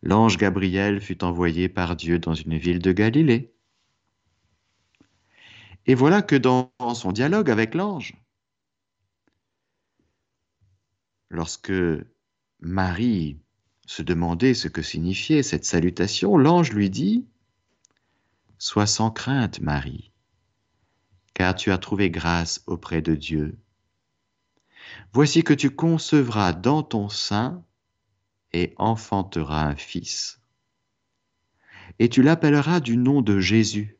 l'ange 0.02 0.38
Gabriel 0.38 1.00
fut 1.00 1.25
envoyé 1.25 1.68
par 1.68 1.97
Dieu 1.97 2.18
dans 2.18 2.35
une 2.35 2.56
ville 2.56 2.78
de 2.78 2.92
Galilée. 2.92 3.52
Et 5.87 5.95
voilà 5.95 6.23
que 6.23 6.37
dans 6.37 6.73
son 6.95 7.12
dialogue 7.12 7.50
avec 7.50 7.75
l'ange, 7.75 8.14
lorsque 11.30 11.73
Marie 12.61 13.38
se 13.87 14.02
demandait 14.02 14.54
ce 14.54 14.68
que 14.68 14.83
signifiait 14.83 15.42
cette 15.42 15.64
salutation, 15.64 16.37
l'ange 16.37 16.73
lui 16.73 16.90
dit 16.90 17.26
Sois 18.59 18.87
sans 18.87 19.11
crainte, 19.11 19.61
Marie, 19.61 20.11
car 21.35 21.54
tu 21.54 21.71
as 21.71 21.78
trouvé 21.78 22.11
grâce 22.11 22.62
auprès 22.66 23.02
de 23.02 23.14
Dieu. 23.14 23.59
Voici 25.12 25.42
que 25.42 25.54
tu 25.54 25.71
concevras 25.71 26.52
dans 26.52 26.83
ton 26.83 27.09
sein 27.09 27.64
et 28.52 28.75
enfanteras 28.76 29.66
un 29.66 29.76
fils. 29.76 30.40
Et 31.99 32.09
tu 32.09 32.23
l'appelleras 32.23 32.80
du 32.80 32.97
nom 32.97 33.23
de 33.23 33.38
Jésus. 33.38 33.99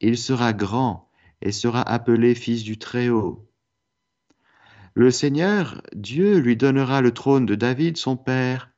Il 0.00 0.18
sera 0.18 0.52
grand 0.52 1.10
et 1.40 1.52
sera 1.52 1.82
appelé 1.82 2.34
fils 2.34 2.62
du 2.62 2.78
Très-Haut. 2.78 3.48
Le 4.94 5.10
Seigneur, 5.10 5.82
Dieu, 5.92 6.38
lui 6.38 6.56
donnera 6.56 7.00
le 7.00 7.12
trône 7.12 7.46
de 7.46 7.56
David, 7.56 7.96
son 7.96 8.16
père. 8.16 8.70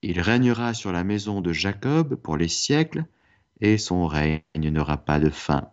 Il 0.00 0.20
régnera 0.20 0.72
sur 0.72 0.92
la 0.92 1.04
maison 1.04 1.42
de 1.42 1.52
Jacob 1.52 2.14
pour 2.14 2.38
les 2.38 2.48
siècles, 2.48 3.04
et 3.60 3.76
son 3.76 4.06
règne 4.06 4.42
n'aura 4.54 4.96
pas 4.96 5.20
de 5.20 5.28
fin. 5.28 5.70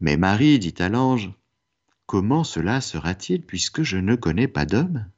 Mais 0.00 0.16
Marie 0.16 0.60
dit 0.60 0.74
à 0.78 0.88
l'ange, 0.88 1.32
Comment 2.06 2.44
cela 2.44 2.80
sera-t-il 2.80 3.44
puisque 3.44 3.82
je 3.82 3.96
ne 3.96 4.14
connais 4.14 4.46
pas 4.46 4.64
d'homme? 4.64 5.10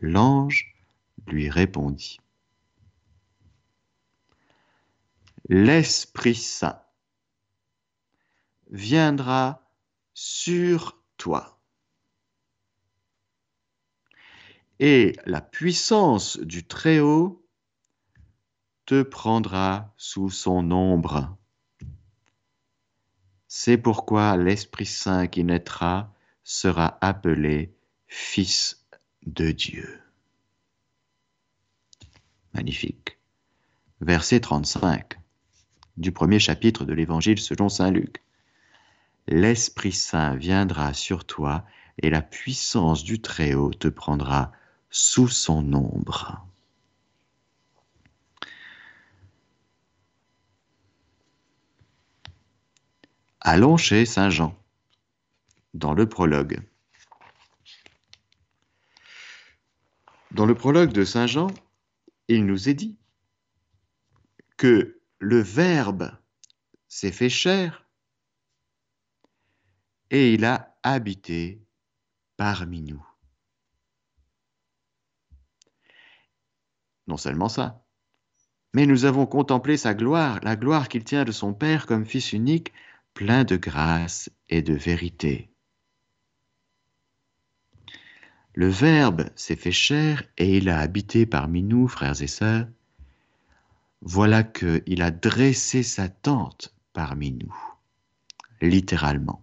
L'ange 0.00 0.74
lui 1.28 1.48
répondit. 1.48 2.18
L'Esprit 5.48 6.34
Saint 6.34 6.82
viendra 8.70 9.61
sur 10.14 11.02
toi. 11.16 11.60
Et 14.78 15.16
la 15.26 15.40
puissance 15.40 16.38
du 16.38 16.66
Très-Haut 16.66 17.46
te 18.86 19.02
prendra 19.02 19.94
sous 19.96 20.30
son 20.30 20.70
ombre. 20.70 21.36
C'est 23.46 23.78
pourquoi 23.78 24.36
l'Esprit 24.36 24.86
Saint 24.86 25.26
qui 25.26 25.44
naîtra 25.44 26.12
sera 26.42 26.98
appelé 27.00 27.76
Fils 28.06 28.86
de 29.24 29.52
Dieu. 29.52 30.00
Magnifique. 32.54 33.18
Verset 34.00 34.40
35 34.40 35.18
du 35.96 36.12
premier 36.12 36.38
chapitre 36.38 36.84
de 36.84 36.92
l'Évangile 36.92 37.38
selon 37.38 37.68
Saint 37.68 37.90
Luc. 37.90 38.22
L'Esprit 39.28 39.92
Saint 39.92 40.36
viendra 40.36 40.94
sur 40.94 41.24
toi 41.24 41.64
et 41.98 42.10
la 42.10 42.22
puissance 42.22 43.04
du 43.04 43.20
Très-Haut 43.20 43.72
te 43.72 43.88
prendra 43.88 44.52
sous 44.90 45.28
son 45.28 45.72
ombre. 45.72 46.46
Allons 53.40 53.76
chez 53.76 54.06
Saint 54.06 54.30
Jean, 54.30 54.56
dans 55.74 55.94
le 55.94 56.08
prologue. 56.08 56.60
Dans 60.30 60.46
le 60.46 60.54
prologue 60.54 60.92
de 60.92 61.04
Saint 61.04 61.26
Jean, 61.26 61.48
il 62.28 62.46
nous 62.46 62.68
est 62.68 62.74
dit 62.74 62.96
que 64.56 65.00
le 65.18 65.40
Verbe 65.40 66.16
s'est 66.88 67.12
fait 67.12 67.28
chair 67.28 67.81
et 70.12 70.34
il 70.34 70.44
a 70.44 70.76
habité 70.82 71.66
parmi 72.36 72.82
nous. 72.82 73.04
Non 77.08 77.16
seulement 77.16 77.48
ça, 77.48 77.82
mais 78.74 78.86
nous 78.86 79.06
avons 79.06 79.26
contemplé 79.26 79.76
sa 79.76 79.94
gloire, 79.94 80.38
la 80.42 80.54
gloire 80.54 80.88
qu'il 80.88 81.02
tient 81.02 81.24
de 81.24 81.32
son 81.32 81.54
Père 81.54 81.86
comme 81.86 82.04
Fils 82.04 82.32
unique 82.32 82.72
plein 83.14 83.44
de 83.44 83.56
grâce 83.56 84.30
et 84.48 84.62
de 84.62 84.74
vérité. 84.74 85.50
Le 88.54 88.68
Verbe 88.68 89.30
s'est 89.34 89.56
fait 89.56 89.72
chair 89.72 90.22
et 90.36 90.58
il 90.58 90.68
a 90.68 90.78
habité 90.78 91.24
parmi 91.24 91.62
nous, 91.62 91.88
frères 91.88 92.20
et 92.20 92.26
sœurs. 92.26 92.68
Voilà 94.02 94.42
qu'il 94.42 95.00
a 95.00 95.10
dressé 95.10 95.82
sa 95.82 96.10
tente 96.10 96.74
parmi 96.92 97.32
nous, 97.32 97.56
littéralement. 98.60 99.42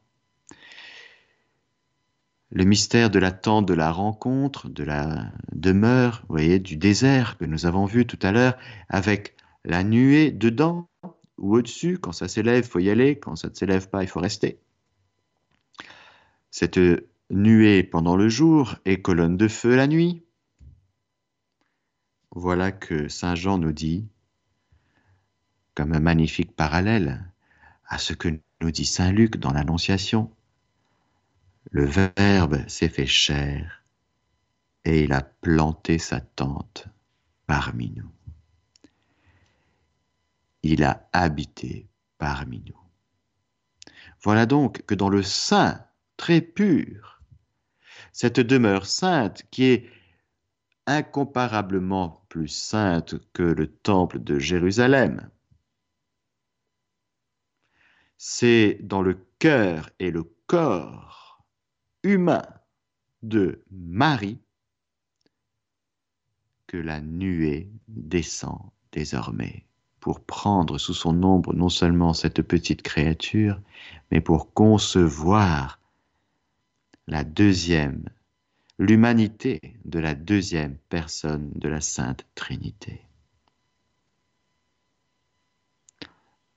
Le 2.51 2.63
mystère 2.63 3.09
de 3.09 3.19
la 3.19 3.31
tente 3.31 3.67
de 3.67 3.75
la 3.75 3.91
rencontre, 3.91 4.69
de 4.69 4.83
la 4.83 5.31
demeure, 5.51 6.21
vous 6.27 6.35
voyez, 6.35 6.59
du 6.59 6.77
désert 6.77 7.37
que 7.37 7.45
nous 7.45 7.65
avons 7.65 7.85
vu 7.85 8.07
tout 8.07 8.19
à 8.23 8.31
l'heure, 8.31 8.57
avec 8.89 9.35
la 9.65 9.83
nuée 9.83 10.31
dedans, 10.31 10.89
ou 11.37 11.55
au-dessus. 11.55 11.99
Quand 11.99 12.11
ça 12.11 12.27
s'élève, 12.27 12.65
il 12.65 12.69
faut 12.69 12.79
y 12.79 12.89
aller. 12.89 13.19
Quand 13.19 13.35
ça 13.35 13.49
ne 13.49 13.53
s'élève 13.53 13.89
pas, 13.89 14.03
il 14.03 14.07
faut 14.07 14.19
rester. 14.19 14.59
Cette 16.51 16.79
nuée 17.29 17.83
pendant 17.83 18.15
le 18.15 18.29
jour 18.29 18.75
et 18.85 19.01
colonne 19.01 19.37
de 19.37 19.47
feu 19.47 19.75
la 19.75 19.87
nuit. 19.87 20.23
Voilà 22.31 22.71
que 22.71 23.07
Saint 23.07 23.35
Jean 23.35 23.57
nous 23.57 23.71
dit, 23.71 24.07
comme 25.75 25.93
un 25.93 25.99
magnifique 25.99 26.55
parallèle 26.55 27.31
à 27.87 27.97
ce 27.97 28.13
que 28.13 28.29
nous 28.61 28.71
dit 28.71 28.85
Saint 28.85 29.11
Luc 29.11 29.37
dans 29.37 29.53
l'Annonciation. 29.53 30.31
Le 31.71 31.85
Verbe 31.85 32.67
s'est 32.67 32.89
fait 32.89 33.05
chair 33.05 33.83
et 34.85 35.03
il 35.03 35.13
a 35.13 35.21
planté 35.21 35.97
sa 35.97 36.21
tente 36.21 36.87
parmi 37.45 37.91
nous 37.91 38.11
il 40.63 40.83
a 40.83 41.09
habité 41.13 41.87
parmi 42.17 42.63
nous. 42.67 42.79
Voilà 44.21 44.45
donc 44.45 44.85
que 44.85 44.95
dans 44.95 45.09
le 45.09 45.23
Saint, 45.23 45.85
très 46.17 46.41
pur, 46.41 47.21
cette 48.11 48.39
demeure 48.39 48.85
sainte 48.85 49.43
qui 49.51 49.65
est 49.65 49.89
incomparablement 50.85 52.25
plus 52.29 52.47
sainte 52.47 53.15
que 53.33 53.43
le 53.43 53.67
temple 53.67 54.19
de 54.19 54.39
Jérusalem, 54.39 55.29
c'est 58.17 58.79
dans 58.81 59.01
le 59.01 59.25
cœur 59.39 59.89
et 59.99 60.11
le 60.11 60.23
corps 60.47 61.28
humain 62.03 62.43
de 63.23 63.63
Marie 63.71 64.39
que 66.67 66.77
la 66.77 67.01
nuée 67.01 67.69
descend 67.87 68.59
désormais 68.91 69.65
pour 69.99 70.21
prendre 70.21 70.77
sous 70.77 70.93
son 70.93 71.23
ombre 71.23 71.53
non 71.53 71.69
seulement 71.69 72.13
cette 72.13 72.41
petite 72.41 72.81
créature, 72.81 73.59
mais 74.11 74.21
pour 74.21 74.53
concevoir 74.53 75.79
la 77.07 77.23
deuxième, 77.23 78.05
l'humanité 78.77 79.59
de 79.83 79.99
la 79.99 80.15
deuxième 80.15 80.77
personne 80.89 81.51
de 81.55 81.67
la 81.67 81.81
Sainte 81.81 82.25
Trinité. 82.35 83.01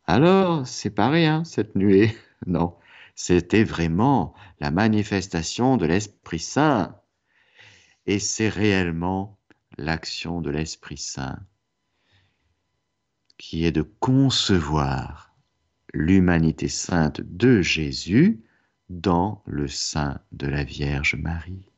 Alors, 0.05 0.67
c'est 0.67 0.91
pas 0.91 1.09
rien, 1.09 1.45
cette 1.45 1.75
nuée. 1.75 2.15
Non, 2.45 2.75
c'était 3.15 3.65
vraiment 3.65 4.35
la 4.61 4.71
manifestation 4.71 5.77
de 5.77 5.87
l'Esprit 5.87 6.39
Saint. 6.39 6.97
Et 8.07 8.19
c'est 8.19 8.49
réellement 8.49 9.39
l'action 9.79 10.41
de 10.41 10.51
l'Esprit 10.51 10.99
Saint 10.99 11.39
qui 13.43 13.65
est 13.65 13.73
de 13.73 13.83
concevoir 13.83 15.35
l'humanité 15.93 16.69
sainte 16.69 17.21
de 17.21 17.61
Jésus 17.61 18.45
dans 18.89 19.43
le 19.47 19.67
sein 19.67 20.21
de 20.31 20.47
la 20.47 20.63
Vierge 20.63 21.17
Marie. 21.17 21.69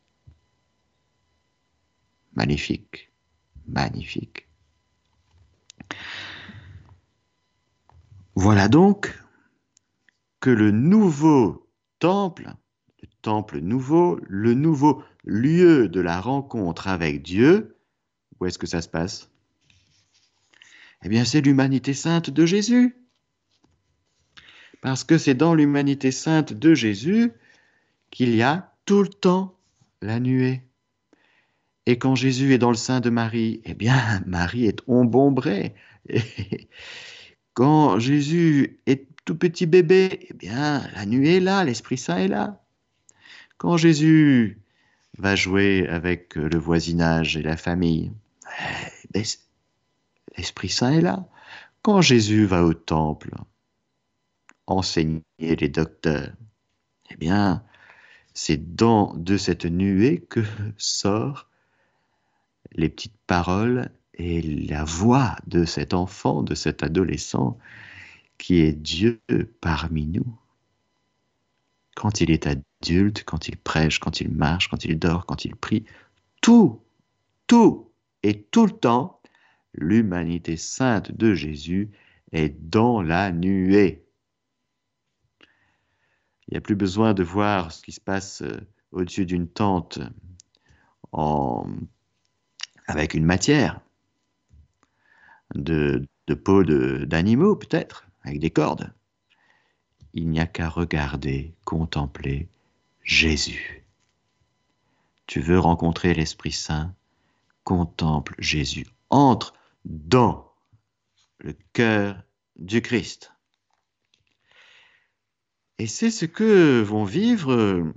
Magnifique, 2.34 3.10
magnifique. 3.66 4.46
Voilà 8.34 8.68
donc 8.68 9.23
que 10.44 10.50
le 10.50 10.72
nouveau 10.72 11.70
temple, 12.00 12.52
le 13.00 13.08
temple 13.22 13.60
nouveau, 13.60 14.20
le 14.28 14.52
nouveau 14.52 15.02
lieu 15.24 15.88
de 15.88 16.00
la 16.00 16.20
rencontre 16.20 16.86
avec 16.86 17.22
Dieu, 17.22 17.78
où 18.38 18.44
est-ce 18.44 18.58
que 18.58 18.66
ça 18.66 18.82
se 18.82 18.88
passe? 18.90 19.30
Eh 21.02 21.08
bien, 21.08 21.24
c'est 21.24 21.40
l'humanité 21.40 21.94
sainte 21.94 22.28
de 22.28 22.44
Jésus. 22.44 22.94
Parce 24.82 25.02
que 25.02 25.16
c'est 25.16 25.32
dans 25.32 25.54
l'humanité 25.54 26.10
sainte 26.10 26.52
de 26.52 26.74
Jésus 26.74 27.32
qu'il 28.10 28.34
y 28.36 28.42
a 28.42 28.70
tout 28.84 29.00
le 29.00 29.08
temps 29.08 29.56
la 30.02 30.20
nuée. 30.20 30.60
Et 31.86 31.96
quand 31.96 32.16
Jésus 32.16 32.52
est 32.52 32.58
dans 32.58 32.70
le 32.70 32.76
sein 32.76 33.00
de 33.00 33.08
Marie, 33.08 33.62
eh 33.64 33.72
bien, 33.72 34.22
Marie 34.26 34.66
est 34.66 34.82
embombrée. 34.88 35.74
Quand 37.54 38.00
Jésus 38.00 38.80
est 38.86 39.13
tout 39.24 39.36
petit 39.36 39.66
bébé, 39.66 40.26
eh 40.30 40.34
bien, 40.34 40.86
la 40.94 41.06
nuée 41.06 41.36
est 41.36 41.40
là, 41.40 41.64
l'Esprit 41.64 41.98
Saint 41.98 42.18
est 42.18 42.28
là. 42.28 42.62
Quand 43.56 43.76
Jésus 43.76 44.58
va 45.18 45.36
jouer 45.36 45.86
avec 45.88 46.34
le 46.34 46.58
voisinage 46.58 47.36
et 47.36 47.42
la 47.42 47.56
famille, 47.56 48.12
eh 48.60 49.08
ben, 49.10 49.24
l'Esprit 50.36 50.68
Saint 50.68 50.92
est 50.92 51.00
là. 51.00 51.26
Quand 51.82 52.00
Jésus 52.00 52.44
va 52.44 52.64
au 52.64 52.74
temple, 52.74 53.30
enseigner 54.66 55.22
les 55.40 55.68
docteurs, 55.68 56.32
eh 57.10 57.16
bien, 57.16 57.62
c'est 58.34 58.74
dans 58.74 59.14
de 59.14 59.36
cette 59.36 59.66
nuée 59.66 60.24
que 60.28 60.40
sort 60.76 61.48
les 62.72 62.88
petites 62.88 63.16
paroles 63.26 63.90
et 64.14 64.42
la 64.42 64.84
voix 64.84 65.36
de 65.46 65.64
cet 65.64 65.94
enfant, 65.94 66.42
de 66.42 66.54
cet 66.54 66.82
adolescent 66.82 67.58
qui 68.38 68.60
est 68.60 68.72
Dieu 68.72 69.20
parmi 69.60 70.06
nous. 70.06 70.38
Quand 71.94 72.20
il 72.20 72.30
est 72.30 72.46
adulte, 72.46 73.24
quand 73.24 73.48
il 73.48 73.56
prêche, 73.56 73.98
quand 73.98 74.20
il 74.20 74.30
marche, 74.30 74.68
quand 74.68 74.84
il 74.84 74.98
dort, 74.98 75.26
quand 75.26 75.44
il 75.44 75.54
prie, 75.54 75.84
tout, 76.40 76.82
tout 77.46 77.90
et 78.22 78.42
tout 78.42 78.66
le 78.66 78.72
temps, 78.72 79.20
l'humanité 79.74 80.56
sainte 80.56 81.12
de 81.12 81.34
Jésus 81.34 81.90
est 82.32 82.54
dans 82.68 83.00
la 83.00 83.32
nuée. 83.32 84.04
Il 86.46 86.52
n'y 86.52 86.58
a 86.58 86.60
plus 86.60 86.76
besoin 86.76 87.14
de 87.14 87.22
voir 87.22 87.72
ce 87.72 87.82
qui 87.82 87.92
se 87.92 88.00
passe 88.00 88.42
euh, 88.42 88.60
au-dessus 88.92 89.24
d'une 89.24 89.48
tente 89.48 89.98
en... 91.12 91.66
avec 92.86 93.14
une 93.14 93.24
matière 93.24 93.80
de 95.54 96.06
peau 96.42 96.64
d'animaux 96.64 97.56
peut-être, 97.56 98.06
avec 98.24 98.40
des 98.40 98.50
cordes. 98.50 98.92
Il 100.12 100.28
n'y 100.28 100.40
a 100.40 100.46
qu'à 100.46 100.68
regarder, 100.68 101.54
contempler 101.64 102.48
Jésus. 103.02 103.84
Tu 105.26 105.40
veux 105.40 105.58
rencontrer 105.58 106.14
l'Esprit 106.14 106.52
Saint, 106.52 106.94
contemple 107.64 108.34
Jésus, 108.38 108.86
entre 109.10 109.54
dans 109.84 110.52
le 111.38 111.54
cœur 111.72 112.22
du 112.56 112.82
Christ. 112.82 113.32
Et 115.78 115.86
c'est 115.86 116.10
ce 116.10 116.24
que 116.24 116.82
vont 116.82 117.04
vivre 117.04 117.92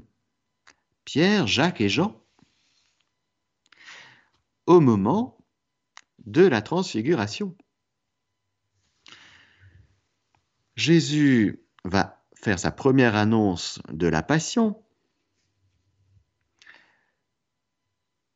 Pierre, 1.05 1.47
Jacques 1.47 1.81
et 1.81 1.89
Jean 1.89 2.19
au 4.65 4.79
moment 4.79 5.37
de 6.25 6.45
la 6.45 6.61
transfiguration. 6.61 7.55
Jésus 10.77 11.59
va 11.85 12.23
faire 12.35 12.59
sa 12.59 12.71
première 12.71 13.15
annonce 13.15 13.81
de 13.91 14.07
la 14.07 14.21
passion 14.21 14.79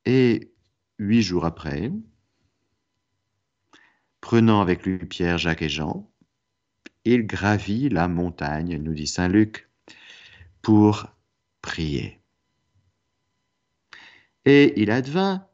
et 0.05 0.51
huit 0.97 1.21
jours 1.21 1.45
après, 1.45 1.91
prenant 4.21 4.59
avec 4.59 4.83
lui 4.87 4.97
Pierre, 5.05 5.37
Jacques 5.37 5.61
et 5.61 5.69
Jean, 5.69 6.11
il 7.05 7.27
gravit 7.27 7.89
la 7.89 8.07
montagne, 8.07 8.77
nous 8.77 8.95
dit 8.95 9.07
Saint 9.07 9.27
Luc, 9.27 9.69
pour 10.63 11.05
prier. 11.61 12.19
Et 14.45 14.81
il 14.81 14.89
advint, 14.89 15.47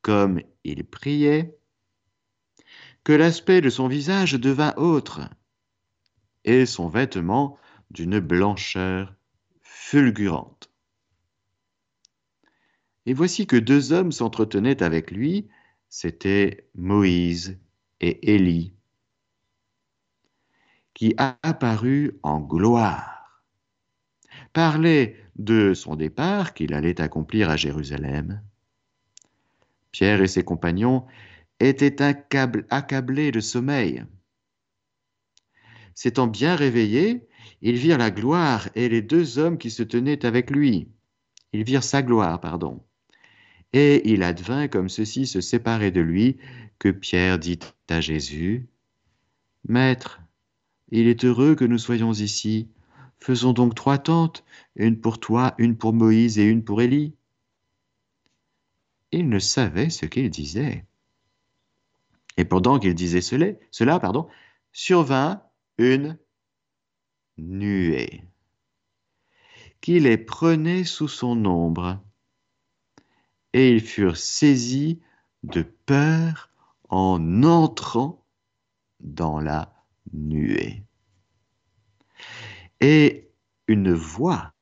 comme 0.00 0.40
il 0.64 0.84
priait, 0.84 1.54
que 3.04 3.12
l'aspect 3.12 3.60
de 3.60 3.68
son 3.68 3.88
visage 3.88 4.32
devint 4.32 4.72
autre, 4.78 5.28
et 6.44 6.66
son 6.66 6.88
vêtement 6.88 7.58
d'une 7.90 8.18
blancheur 8.20 9.14
fulgurante. 9.60 10.70
Et 13.06 13.14
voici 13.14 13.46
que 13.46 13.56
deux 13.56 13.92
hommes 13.92 14.12
s'entretenaient 14.12 14.82
avec 14.82 15.10
lui, 15.10 15.48
c'étaient 15.88 16.68
Moïse 16.74 17.58
et 18.00 18.34
Élie, 18.34 18.74
qui 20.94 21.14
apparut 21.16 22.18
en 22.22 22.40
gloire, 22.40 23.42
parlait 24.52 25.16
de 25.36 25.74
son 25.74 25.96
départ 25.96 26.54
qu'il 26.54 26.74
allait 26.74 27.00
accomplir 27.00 27.50
à 27.50 27.56
Jérusalem. 27.56 28.42
Pierre 29.90 30.22
et 30.22 30.28
ses 30.28 30.44
compagnons 30.44 31.06
étaient 31.60 32.02
accablés 32.02 33.30
de 33.30 33.40
sommeil. 33.40 34.04
S'étant 35.94 36.26
bien 36.26 36.56
réveillés, 36.56 37.26
ils 37.60 37.76
virent 37.76 37.98
la 37.98 38.10
gloire 38.10 38.68
et 38.74 38.88
les 38.88 39.02
deux 39.02 39.38
hommes 39.38 39.58
qui 39.58 39.70
se 39.70 39.82
tenaient 39.82 40.24
avec 40.24 40.50
lui. 40.50 40.88
Ils 41.52 41.64
virent 41.64 41.84
sa 41.84 42.02
gloire, 42.02 42.40
pardon. 42.40 42.82
Et 43.72 44.10
il 44.12 44.22
advint, 44.22 44.68
comme 44.68 44.88
ceux-ci 44.88 45.26
se 45.26 45.40
séparaient 45.40 45.90
de 45.90 46.00
lui, 46.00 46.38
que 46.78 46.90
Pierre 46.90 47.38
dit 47.38 47.60
à 47.88 48.00
Jésus, 48.00 48.66
Maître, 49.68 50.20
il 50.90 51.06
est 51.06 51.24
heureux 51.24 51.54
que 51.54 51.64
nous 51.64 51.78
soyons 51.78 52.12
ici. 52.12 52.68
Faisons 53.18 53.52
donc 53.52 53.74
trois 53.74 53.98
tentes, 53.98 54.44
une 54.76 55.00
pour 55.00 55.20
toi, 55.20 55.54
une 55.58 55.76
pour 55.76 55.92
Moïse 55.92 56.38
et 56.38 56.44
une 56.44 56.64
pour 56.64 56.82
Élie. 56.82 57.14
Il 59.12 59.28
ne 59.28 59.38
savait 59.38 59.90
ce 59.90 60.06
qu'il 60.06 60.28
disait. 60.30 60.84
Et 62.36 62.44
pendant 62.44 62.78
qu'il 62.78 62.94
disait 62.94 63.20
cela, 63.20 63.46
cela 63.70 64.00
pardon, 64.00 64.26
survint 64.72 65.42
une 65.78 66.18
nuée 67.38 68.24
qui 69.80 69.98
les 70.00 70.16
prenait 70.16 70.84
sous 70.84 71.08
son 71.08 71.44
ombre. 71.44 72.02
Et 73.52 73.70
ils 73.70 73.82
furent 73.82 74.16
saisis 74.16 75.00
de 75.42 75.62
peur 75.62 76.50
en 76.88 77.42
entrant 77.42 78.24
dans 79.00 79.40
la 79.40 79.74
nuée. 80.12 80.84
Et 82.80 83.30
une 83.66 83.92
voix 83.92 84.54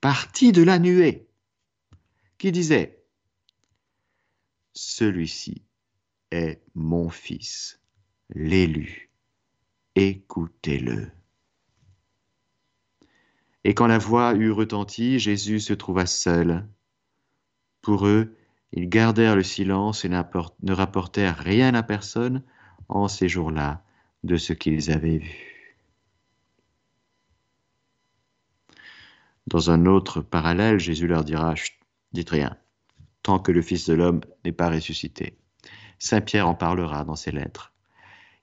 partit 0.00 0.52
de 0.52 0.62
la 0.62 0.78
nuée 0.78 1.28
qui 2.38 2.52
disait, 2.52 3.04
Celui-ci 4.72 5.62
est 6.30 6.62
mon 6.74 7.10
fils, 7.10 7.80
l'élu, 8.30 9.11
écoutez-le. 9.94 11.10
Et 13.64 13.74
quand 13.74 13.86
la 13.86 13.98
voix 13.98 14.34
eut 14.34 14.50
retenti, 14.50 15.18
Jésus 15.18 15.60
se 15.60 15.72
trouva 15.72 16.06
seul. 16.06 16.66
Pour 17.80 18.06
eux, 18.06 18.36
ils 18.72 18.88
gardèrent 18.88 19.36
le 19.36 19.42
silence 19.42 20.04
et 20.04 20.08
ne 20.08 20.72
rapportèrent 20.72 21.38
rien 21.38 21.74
à 21.74 21.82
personne 21.82 22.42
en 22.88 23.08
ces 23.08 23.28
jours-là 23.28 23.84
de 24.24 24.36
ce 24.36 24.52
qu'ils 24.52 24.90
avaient 24.90 25.18
vu. 25.18 25.52
Dans 29.46 29.70
un 29.70 29.86
autre 29.86 30.20
parallèle, 30.20 30.78
Jésus 30.78 31.06
leur 31.06 31.24
dira, 31.24 31.54
dites 32.12 32.30
rien, 32.30 32.56
tant 33.22 33.38
que 33.38 33.52
le 33.52 33.60
Fils 33.60 33.86
de 33.86 33.94
l'homme 33.94 34.20
n'est 34.44 34.52
pas 34.52 34.70
ressuscité. 34.70 35.36
Saint 35.98 36.20
Pierre 36.20 36.48
en 36.48 36.54
parlera 36.54 37.04
dans 37.04 37.16
ses 37.16 37.32
lettres. 37.32 37.71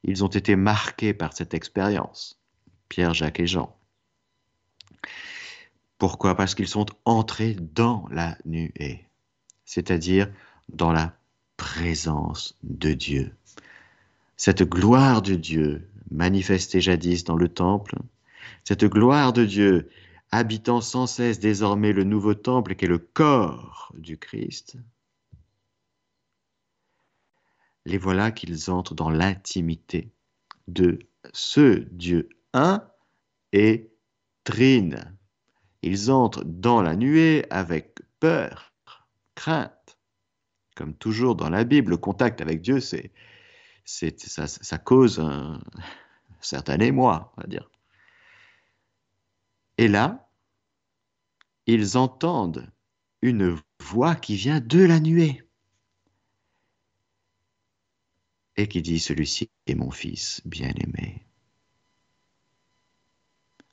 Ils 0.04 0.24
ont 0.24 0.30
été 0.30 0.56
marqués 0.56 1.14
par 1.14 1.34
cette 1.34 1.54
expérience, 1.54 2.40
Pierre, 2.88 3.14
Jacques 3.14 3.40
et 3.40 3.48
Jean. 3.48 3.76
Pourquoi? 5.98 6.36
Parce 6.36 6.56
qu'ils 6.56 6.68
sont 6.68 6.86
entrés 7.06 7.56
dans 7.60 8.08
la 8.10 8.38
nuée, 8.46 9.06
c'est-à-dire 9.66 10.32
dans 10.70 10.94
la 10.94 11.14
présence 11.58 12.58
de 12.64 12.94
Dieu 12.94 13.34
cette 14.40 14.64
gloire 14.64 15.22
de 15.22 15.36
Dieu 15.36 15.86
manifestée 16.12 16.80
jadis 16.80 17.26
dans 17.26 17.36
le 17.36 17.50
temple, 17.50 17.98
cette 18.64 18.86
gloire 18.86 19.34
de 19.34 19.44
Dieu 19.44 19.90
habitant 20.32 20.80
sans 20.80 21.08
cesse 21.08 21.42
désormais 21.42 21.92
le 21.92 22.06
nouveau 22.06 22.34
temple 22.36 22.76
qui 22.76 22.86
est 22.86 22.88
le 22.88 23.00
corps 23.00 23.92
du 23.98 24.18
Christ, 24.18 24.78
les 27.86 27.98
voilà 27.98 28.32
qu'ils 28.32 28.70
entrent 28.72 28.96
dans 28.96 29.10
l'intimité 29.10 30.12
de 30.68 31.00
ce 31.34 31.80
Dieu 31.92 32.30
un 32.54 32.88
et 33.52 33.92
trine. 34.44 35.18
Ils 35.82 36.12
entrent 36.12 36.44
dans 36.46 36.82
la 36.82 36.96
nuée 36.96 37.46
avec 37.50 38.00
peur, 38.20 38.74
crainte. 39.36 39.98
Comme 40.76 40.96
toujours 40.96 41.36
dans 41.36 41.50
la 41.50 41.63
Bible, 41.63 41.92
le 41.92 41.98
contact 41.98 42.42
avec 42.42 42.62
Dieu, 42.62 42.80
ça, 42.80 42.98
ça, 43.86 44.78
cause 44.78 45.20
un 45.20 45.60
certain 46.42 46.80
émoi, 46.80 47.34
on 47.38 47.42
va 47.42 47.48
dire. 47.48 47.70
Et 49.78 49.88
là, 49.88 50.30
ils 51.65 51.98
entendent 51.98 52.72
une 53.22 53.58
voix 53.82 54.15
qui 54.15 54.36
vient 54.36 54.60
de 54.60 54.84
la 54.84 55.00
nuée 55.00 55.49
qui 58.67 58.82
dit, 58.82 59.00
celui-ci 59.00 59.50
est 59.67 59.76
mon 59.76 59.91
fils 59.91 60.41
bien-aimé. 60.45 61.26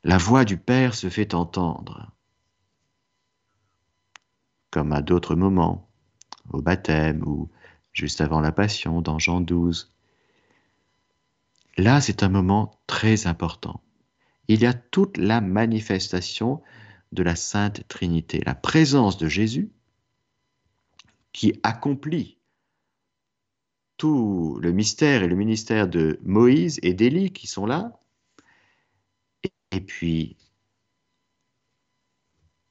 La 0.05 0.19
voix 0.19 0.45
du 0.45 0.57
Père 0.57 0.95
se 0.95 1.11
fait 1.11 1.35
entendre, 1.35 2.13
comme 4.71 4.93
à 4.93 5.03
d'autres 5.03 5.35
moments, 5.35 5.89
au 6.51 6.63
baptême 6.63 7.23
ou 7.27 7.51
juste 7.93 8.21
avant 8.21 8.41
la 8.41 8.53
Passion 8.53 9.01
dans 9.01 9.19
Jean 9.19 9.41
12. 9.41 9.93
Là, 11.77 12.01
c'est 12.01 12.23
un 12.23 12.29
moment 12.29 12.79
très 12.87 13.27
important. 13.27 13.81
Il 14.49 14.61
y 14.61 14.67
a 14.67 14.75
toute 14.75 15.17
la 15.17 15.41
manifestation 15.41 16.63
de 17.13 17.23
la 17.23 17.37
Sainte 17.37 17.87
Trinité, 17.89 18.41
la 18.47 18.55
présence 18.55 19.19
de 19.19 19.29
Jésus 19.29 19.71
qui 21.33 21.59
accomplit 21.63 22.36
tout 23.97 24.59
le 24.61 24.73
mystère 24.73 25.23
et 25.23 25.29
le 25.29 25.37
ministère 25.37 25.89
de 25.89 26.19
Moïse 26.23 26.79
et 26.83 26.95
d'Élie 26.95 27.33
qui 27.33 27.47
sont 27.47 27.67
là, 27.67 27.99
et 29.71 29.81
puis 29.81 30.37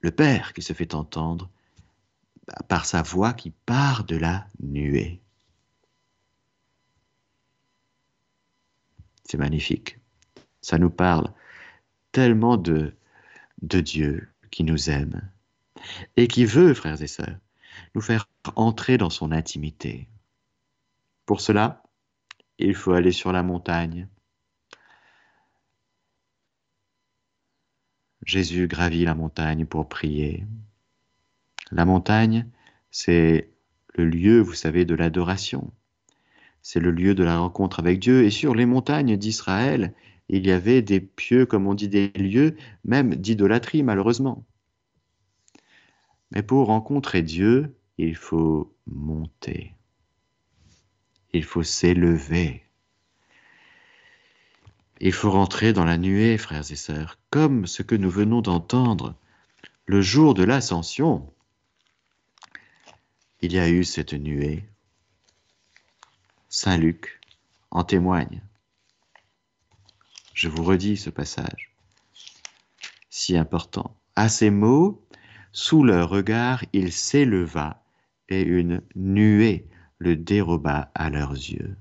le 0.02 0.12
Père 0.12 0.54
qui 0.54 0.62
se 0.62 0.74
fait 0.74 0.94
entendre 0.94 1.50
par 2.68 2.86
sa 2.86 3.02
voix 3.02 3.34
qui 3.34 3.52
part 3.52 4.04
de 4.04 4.16
la 4.16 4.48
nuée. 4.60 5.22
C'est 9.24 9.38
magnifique. 9.38 9.98
Ça 10.62 10.78
nous 10.78 10.92
parle 10.92 11.34
tellement 12.12 12.58
de, 12.58 12.96
de 13.62 13.82
Dieu 13.82 14.30
qui 14.52 14.64
nous 14.64 14.90
aime 14.90 15.28
et 16.18 16.28
qui 16.28 16.46
veut, 16.46 16.74
frères 16.74 17.02
et 17.02 17.08
sœurs, 17.08 17.38
nous 17.96 18.02
faire 18.02 18.30
entrer 18.56 18.98
dans 18.98 19.10
son 19.10 19.32
intimité. 19.32 20.08
Pour 21.26 21.42
cela, 21.42 21.84
il 22.58 22.76
faut 22.76 22.94
aller 22.94 23.12
sur 23.12 23.32
la 23.32 23.44
montagne. 23.44 24.08
Jésus 28.26 28.68
gravit 28.68 29.06
la 29.06 29.16
montagne 29.16 29.66
pour 29.66 29.88
prier. 29.88 30.46
La 31.72 31.86
montagne, 31.86 32.50
c'est 32.92 33.52
le 33.94 34.06
lieu, 34.06 34.40
vous 34.40 34.54
savez, 34.54 34.86
de 34.86 34.96
l'adoration. 34.96 35.72
C'est 36.62 36.80
le 36.80 36.92
lieu 36.92 37.14
de 37.14 37.24
la 37.24 37.38
rencontre 37.38 37.80
avec 37.80 38.00
Dieu. 38.00 38.24
Et 38.24 38.32
sur 38.32 38.56
les 38.56 38.66
montagnes 38.66 39.18
d'Israël, 39.18 39.94
il 40.30 40.46
y 40.46 40.52
avait 40.52 40.82
des 40.82 41.00
pieux, 41.00 41.46
comme 41.46 41.68
on 41.68 41.76
dit, 41.76 41.90
des 41.90 42.10
lieux 42.10 42.56
même 42.84 43.16
d'idolâtrie, 43.16 43.84
malheureusement. 43.84 44.46
Mais 46.32 46.42
pour 46.42 46.68
rencontrer 46.68 47.22
Dieu, 47.22 47.78
il 47.98 48.16
faut 48.16 48.76
monter. 48.88 49.75
Il 51.36 51.44
faut 51.44 51.64
s'élever. 51.64 52.64
Il 55.02 55.12
faut 55.12 55.32
rentrer 55.32 55.74
dans 55.74 55.84
la 55.84 55.98
nuée, 55.98 56.38
frères 56.38 56.72
et 56.72 56.78
sœurs, 56.78 57.20
comme 57.30 57.68
ce 57.68 57.84
que 57.84 57.96
nous 57.96 58.10
venons 58.10 58.40
d'entendre 58.40 59.16
le 59.86 60.02
jour 60.02 60.34
de 60.34 60.46
l'ascension. 60.46 61.30
Il 63.42 63.52
y 63.52 63.60
a 63.60 63.70
eu 63.70 63.84
cette 63.84 64.14
nuée. 64.14 64.64
Saint 66.48 66.78
Luc 66.78 67.20
en 67.70 67.84
témoigne. 67.84 68.42
Je 70.34 70.48
vous 70.48 70.64
redis 70.64 70.96
ce 70.96 71.10
passage, 71.10 71.76
si 73.10 73.36
important. 73.36 74.00
À 74.16 74.30
ces 74.30 74.52
mots, 74.52 75.06
sous 75.52 75.84
leur 75.84 76.08
regard, 76.08 76.64
il 76.72 76.94
s'éleva 76.94 77.84
et 78.30 78.42
une 78.42 78.82
nuée 78.96 79.68
le 79.98 80.16
déroba 80.16 80.92
à 80.96 81.10
leurs 81.10 81.34
yeux. 81.34 81.76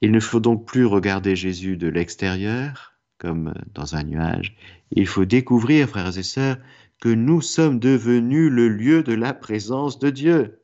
Il 0.00 0.12
ne 0.12 0.20
faut 0.20 0.40
donc 0.40 0.66
plus 0.66 0.84
regarder 0.84 1.36
Jésus 1.36 1.76
de 1.76 1.88
l'extérieur, 1.88 2.94
comme 3.18 3.54
dans 3.72 3.96
un 3.96 4.02
nuage. 4.02 4.56
Il 4.90 5.06
faut 5.06 5.24
découvrir, 5.24 5.88
frères 5.88 6.18
et 6.18 6.22
sœurs, 6.22 6.58
que 7.00 7.08
nous 7.08 7.40
sommes 7.40 7.78
devenus 7.78 8.50
le 8.50 8.68
lieu 8.68 9.02
de 9.02 9.14
la 9.14 9.34
présence 9.34 9.98
de 9.98 10.10
Dieu 10.10 10.60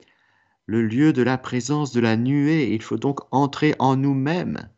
le 0.67 0.83
lieu 0.83 1.13
de 1.13 1.23
la 1.23 1.39
présence 1.39 1.93
de 1.93 2.01
la 2.01 2.17
nuée. 2.17 2.73
Il 2.75 2.83
faut 2.83 2.97
donc 2.97 3.21
entrer 3.31 3.75
en 3.79 3.97
nous-mêmes. 3.97 4.69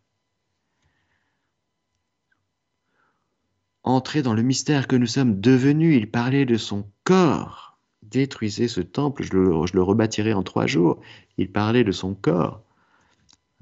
Entrer 3.82 4.22
dans 4.22 4.34
le 4.34 4.42
mystère 4.42 4.88
que 4.88 4.96
nous 4.96 5.06
sommes 5.06 5.40
devenus. 5.40 5.96
Il 5.96 6.10
parlait 6.10 6.46
de 6.46 6.56
son 6.56 6.90
corps. 7.04 7.73
Détruisez 8.10 8.68
ce 8.68 8.80
temple, 8.80 9.22
je 9.22 9.32
le, 9.32 9.66
je 9.66 9.78
rebâtirai 9.78 10.34
en 10.34 10.42
trois 10.42 10.66
jours. 10.66 11.00
Il 11.38 11.50
parlait 11.50 11.84
de 11.84 11.92
son 11.92 12.14
corps. 12.14 12.62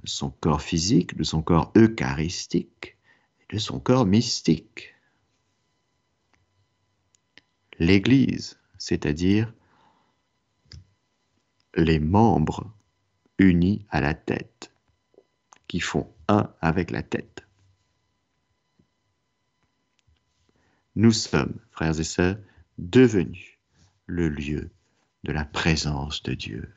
De 0.02 0.09
son 0.09 0.31
corps 0.31 0.62
physique, 0.62 1.16
de 1.16 1.22
son 1.22 1.42
corps 1.42 1.72
eucharistique, 1.76 2.96
et 3.40 3.55
de 3.55 3.59
son 3.59 3.78
corps 3.78 4.05
mystique. 4.05 4.94
L'Église, 7.78 8.59
c'est-à-dire 8.78 9.52
les 11.74 12.00
membres 12.00 12.70
unis 13.38 13.87
à 13.90 14.00
la 14.00 14.14
tête, 14.14 14.72
qui 15.68 15.81
font 15.81 16.12
un 16.28 16.52
avec 16.61 16.90
la 16.90 17.02
tête. 17.02 17.46
Nous 20.96 21.12
sommes, 21.12 21.59
frères 21.70 21.98
et 21.98 22.05
sœurs, 22.05 22.38
devenus 22.76 23.51
le 24.12 24.29
lieu 24.29 24.70
de 25.25 25.33
la 25.33 25.46
présence 25.46 26.22
de 26.22 26.35
Dieu, 26.35 26.70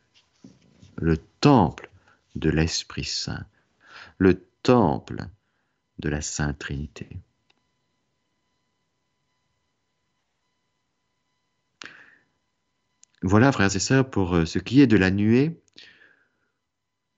le 0.95 1.17
temple 1.17 1.89
de 2.35 2.49
l'Esprit 2.49 3.03
Saint, 3.03 3.45
le 4.17 4.41
temple 4.63 5.27
de 5.99 6.09
la 6.09 6.21
Sainte 6.21 6.57
Trinité. 6.57 7.19
Voilà, 13.21 13.51
frères 13.51 13.75
et 13.75 13.79
sœurs, 13.79 14.09
pour 14.09 14.35
euh, 14.35 14.45
ce 14.45 14.59
qui 14.59 14.79
est 14.81 14.87
de 14.87 14.97
la 14.97 15.11
nuée, 15.11 15.61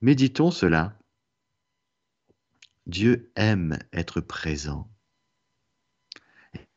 méditons 0.02 0.52
cela. 0.52 0.98
Dieu 2.88 3.30
aime 3.36 3.78
être 3.92 4.22
présent. 4.22 4.90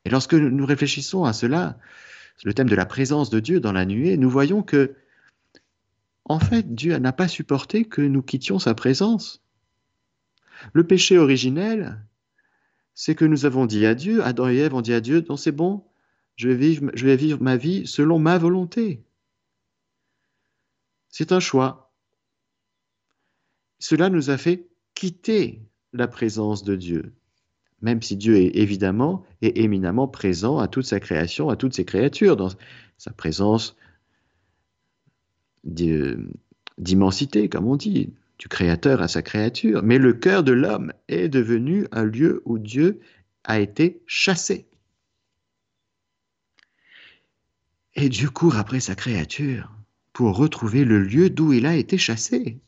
Et 0.05 0.11
lorsque 0.11 0.35
nous 0.35 0.67
réfléchissons 0.67 1.25
à 1.25 1.33
cela, 1.33 1.79
le 2.45 2.55
thème 2.55 2.69
de 2.69 2.75
la 2.75 2.87
présence 2.87 3.31
de 3.31 3.41
Dieu 3.41 3.61
dans 3.61 3.73
la 3.73 3.85
nuée, 3.85 4.17
nous 4.17 4.31
voyons 4.31 4.63
que, 4.63 4.95
en 6.25 6.41
fait, 6.41 6.75
Dieu 6.75 6.97
n'a 6.99 7.13
pas 7.13 7.29
supporté 7.29 7.85
que 7.85 8.01
nous 8.01 8.23
quittions 8.23 8.59
sa 8.59 8.75
présence. 8.75 9.43
Le 10.73 10.87
péché 10.87 11.19
originel, 11.19 12.05
c'est 12.95 13.15
que 13.15 13.25
nous 13.25 13.47
avons 13.47 13.67
dit 13.67 13.87
à 13.87 13.95
Dieu, 13.95 14.23
Adam 14.25 14.49
et 14.49 14.57
Ève 14.57 14.75
ont 14.75 14.83
dit 14.83 14.93
à 14.93 15.01
Dieu, 15.01 15.25
non 15.29 15.37
c'est 15.37 15.53
bon, 15.53 15.85
je 16.37 16.49
vais, 16.49 16.75
je 16.75 17.07
vais 17.07 17.17
vivre 17.17 17.43
ma 17.43 17.57
vie 17.57 17.87
selon 17.87 18.19
ma 18.19 18.39
volonté. 18.39 19.03
C'est 21.09 21.33
un 21.33 21.41
choix. 21.41 21.93
Cela 23.79 24.11
nous 24.11 24.31
a 24.31 24.37
fait 24.37 24.69
quitter 24.95 25.63
la 25.93 26.09
présence 26.09 26.63
de 26.63 26.77
Dieu, 26.77 27.13
même 27.83 28.03
si 28.03 28.17
Dieu 28.17 28.37
est 28.37 28.57
évidemment 28.57 29.25
et 29.43 29.63
éminemment 29.63 30.09
présent 30.09 30.59
à 30.59 30.69
toute 30.69 30.85
sa 30.85 31.01
création, 31.01 31.49
à 31.49 31.57
toutes 31.57 31.75
ses 31.75 31.85
créatures, 31.85 32.37
dans 32.37 32.51
sa 32.99 33.13
présence 33.13 33.77
d'immensité, 35.65 37.49
comme 37.49 37.67
on 37.67 37.77
dit, 37.77 38.13
du 38.39 38.49
Créateur 38.49 39.03
à 39.03 39.09
sa 39.09 39.23
créature. 39.23 39.83
Mais 39.83 39.99
le 39.99 40.15
cœur 40.15 40.43
de 40.43 40.53
l'homme 40.53 40.93
est 41.09 41.29
devenu 41.29 41.87
un 41.93 42.05
lieu 42.05 42.43
où 42.47 42.59
Dieu 42.59 43.01
a 43.45 43.61
été 43.61 44.03
chassé. 44.07 44.67
Et 47.95 48.09
Dieu 48.09 48.31
court 48.31 48.57
après 48.57 48.81
sa 48.81 48.95
créature 48.95 49.71
pour 50.13 50.37
retrouver 50.37 50.85
le 50.85 51.03
lieu 51.03 51.29
d'où 51.29 51.53
il 51.53 51.67
a 51.67 51.77
été 51.77 51.99
chassé. 51.99 52.61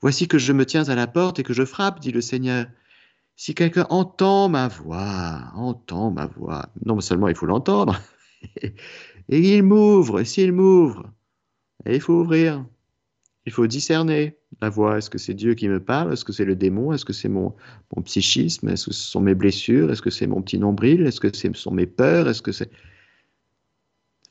Voici 0.00 0.28
que 0.28 0.38
je 0.38 0.52
me 0.52 0.66
tiens 0.66 0.88
à 0.88 0.94
la 0.94 1.06
porte 1.06 1.38
et 1.38 1.42
que 1.42 1.52
je 1.52 1.64
frappe, 1.64 2.00
dit 2.00 2.12
le 2.12 2.20
Seigneur. 2.20 2.66
Si 3.42 3.56
quelqu'un 3.56 3.88
entend 3.90 4.48
ma 4.48 4.68
voix, 4.68 5.50
entend 5.56 6.12
ma 6.12 6.26
voix, 6.26 6.68
non 6.86 7.00
seulement 7.00 7.26
il 7.26 7.34
faut 7.34 7.46
l'entendre, 7.46 8.00
et 8.62 8.72
il 9.28 9.64
m'ouvre, 9.64 10.22
s'il 10.22 10.52
m'ouvre, 10.52 11.10
il 11.84 12.00
faut 12.00 12.20
ouvrir, 12.20 12.64
il 13.44 13.50
faut 13.50 13.66
discerner 13.66 14.38
la 14.60 14.68
voix. 14.68 14.96
Est-ce 14.96 15.10
que 15.10 15.18
c'est 15.18 15.34
Dieu 15.34 15.54
qui 15.54 15.68
me 15.68 15.82
parle? 15.82 16.12
Est-ce 16.12 16.24
que 16.24 16.32
c'est 16.32 16.44
le 16.44 16.54
démon? 16.54 16.92
Est-ce 16.92 17.04
que 17.04 17.12
c'est 17.12 17.28
mon, 17.28 17.52
psychisme? 18.04 18.68
Est-ce 18.68 18.86
que 18.86 18.92
ce 18.92 19.10
sont 19.10 19.20
mes 19.20 19.34
blessures? 19.34 19.90
Est-ce 19.90 20.02
que 20.02 20.10
c'est 20.10 20.28
mon 20.28 20.40
petit 20.40 20.60
nombril? 20.60 21.04
Est-ce 21.04 21.18
que 21.18 21.36
ce 21.36 21.52
sont 21.52 21.72
mes 21.72 21.86
peurs? 21.86 22.28
Est-ce 22.28 22.42
que 22.42 22.52
c'est... 22.52 22.70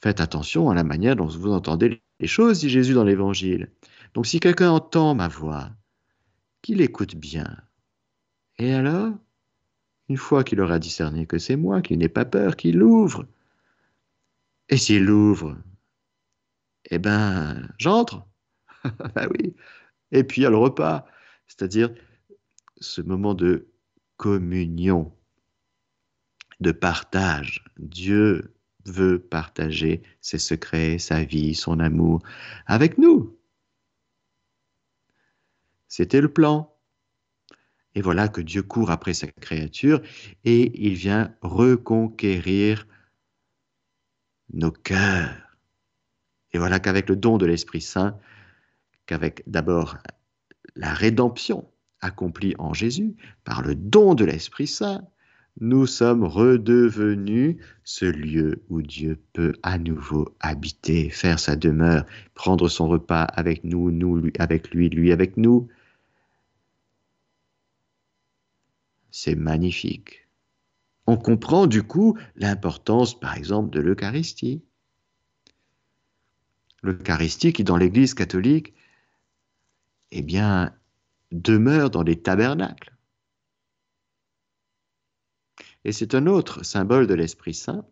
Faites 0.02 0.22
attention 0.22 0.70
à 0.70 0.74
la 0.74 0.86
manière 0.86 1.18
dont 1.18 1.26
vous 1.26 1.52
entendez 1.52 2.02
les 2.22 2.28
choses, 2.28 2.62
dit 2.62 2.70
Jésus 2.70 2.94
dans 2.94 3.04
l'Évangile. 3.04 3.72
Donc 4.14 4.26
si 4.26 4.40
quelqu'un 4.40 4.72
entend 4.72 5.16
ma 5.16 5.28
voix, 5.28 5.70
qu'il 6.62 6.80
écoute 6.80 7.18
bien. 7.18 7.58
Et 8.62 8.76
alors, 8.76 9.12
une 10.08 10.18
fois 10.18 10.44
qu'il 10.44 10.62
aura 10.62 10.78
discerné 10.78 11.26
que 11.26 11.40
c'est 11.40 11.56
moi, 11.56 11.82
qu'il 11.82 11.98
n'ait 11.98 12.10
pas 12.10 12.26
peur, 12.26 12.56
qu'il 12.56 12.84
ouvre. 12.84 13.26
Et 14.70 14.78
s'il 14.78 15.10
ouvre, 15.10 15.58
eh 16.92 17.00
ben, 17.00 17.74
j'entre. 17.80 18.24
ben 19.16 19.28
oui. 19.32 19.56
Et 20.12 20.24
puis 20.24 20.42
il 20.42 20.44
y 20.44 20.46
a 20.46 20.52
le 20.52 20.58
repas, 20.58 21.08
c'est-à-dire 21.48 21.92
ce 22.80 23.02
moment 23.02 23.34
de 23.34 23.68
communion, 24.18 25.12
de 26.60 26.72
partage. 26.72 27.66
Dieu 27.80 28.54
veut 28.86 29.18
partager 29.18 30.04
ses 30.20 30.38
secrets, 30.38 31.00
sa 31.00 31.24
vie, 31.24 31.56
son 31.56 31.80
amour 31.80 32.22
avec 32.68 33.00
nous. 33.00 33.36
C'était 35.88 36.22
le 36.22 36.32
plan. 36.32 36.71
Et 37.96 38.02
voilà 38.02 38.28
que 38.28 38.42
Dieu 38.42 38.64
court 38.64 38.92
après 38.92 39.14
sa 39.14 39.28
créature 39.28 40.02
et 40.46 40.72
il 40.88 40.94
vient 40.94 41.34
reconquérir 41.42 42.88
nos 44.54 44.72
cœurs. 44.72 45.58
Et 46.54 46.58
voilà 46.58 46.80
qu'avec 46.80 47.10
le 47.10 47.16
don 47.16 47.38
de 47.38 47.46
l'Esprit 47.46 47.82
Saint, 47.82 48.18
qu'avec 49.06 49.44
d'abord 49.48 49.98
la 50.76 50.94
rédemption 50.94 51.70
accomplie 52.02 52.56
en 52.60 52.74
Jésus, 52.74 53.16
par 53.44 53.62
le 53.62 53.76
don 53.76 54.16
de 54.16 54.26
l'Esprit 54.26 54.68
Saint, 54.68 55.06
nous 55.60 55.86
sommes 55.86 56.24
redevenus 56.24 57.58
ce 57.84 58.06
lieu 58.06 58.64
où 58.70 58.82
Dieu 58.82 59.20
peut 59.34 59.54
à 59.64 59.78
nouveau 59.78 60.34
habiter, 60.40 61.10
faire 61.10 61.40
sa 61.40 61.56
demeure, 61.56 62.06
prendre 62.34 62.70
son 62.70 62.88
repas 62.88 63.24
avec 63.24 63.64
nous, 63.64 63.92
nous 63.92 64.16
lui, 64.18 64.34
avec 64.40 64.72
lui, 64.72 64.90
lui 64.90 65.12
avec 65.12 65.36
nous. 65.38 65.68
C'est 69.12 69.36
magnifique. 69.36 70.28
On 71.06 71.18
comprend 71.18 71.68
du 71.68 71.84
coup 71.84 72.18
l'importance, 72.36 73.20
par 73.20 73.36
exemple, 73.36 73.70
de 73.70 73.82
l'Eucharistie. 73.82 74.64
L'Eucharistie 76.82 77.54
qui, 77.54 77.64
dans 77.64 77.78
l'Église 77.78 78.14
catholique, 78.14 78.74
eh 80.12 80.22
bien, 80.22 80.74
demeure 81.32 81.90
dans 81.90 82.04
les 82.04 82.22
tabernacles. 82.22 82.96
Et 85.84 85.92
c'est 85.92 86.16
un 86.16 86.28
autre 86.28 86.64
symbole 86.64 87.08
de 87.08 87.14
l'Esprit 87.14 87.54
Saint, 87.54 87.86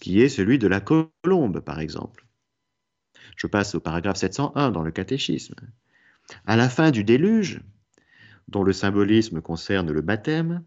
qui 0.00 0.20
est 0.20 0.28
celui 0.28 0.58
de 0.58 0.68
la 0.68 0.80
colombe, 0.80 1.60
par 1.60 1.80
exemple. 1.80 2.26
Je 3.36 3.46
passe 3.46 3.74
au 3.74 3.80
paragraphe 3.80 4.18
701 4.18 4.70
dans 4.70 4.82
le 4.82 4.90
catéchisme. 4.92 5.54
À 6.44 6.56
la 6.56 6.68
fin 6.68 6.90
du 6.90 7.04
déluge, 7.04 7.60
dont 8.48 8.62
le 8.62 8.72
symbolisme 8.72 9.40
concerne 9.40 9.90
le 9.90 10.00
baptême, 10.00 10.64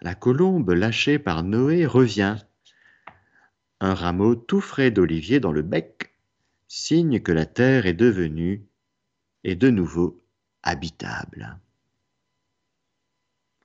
la 0.00 0.14
colombe 0.14 0.70
lâchée 0.70 1.18
par 1.18 1.42
Noé 1.42 1.86
revient, 1.86 2.36
un 3.80 3.94
rameau 3.94 4.34
tout 4.34 4.60
frais 4.60 4.90
d'olivier 4.90 5.40
dans 5.40 5.52
le 5.52 5.62
bec, 5.62 6.14
signe 6.68 7.20
que 7.20 7.32
la 7.32 7.46
terre 7.46 7.86
est 7.86 7.94
devenue 7.94 8.66
et 9.44 9.56
de 9.56 9.70
nouveau 9.70 10.22
habitable. 10.62 11.58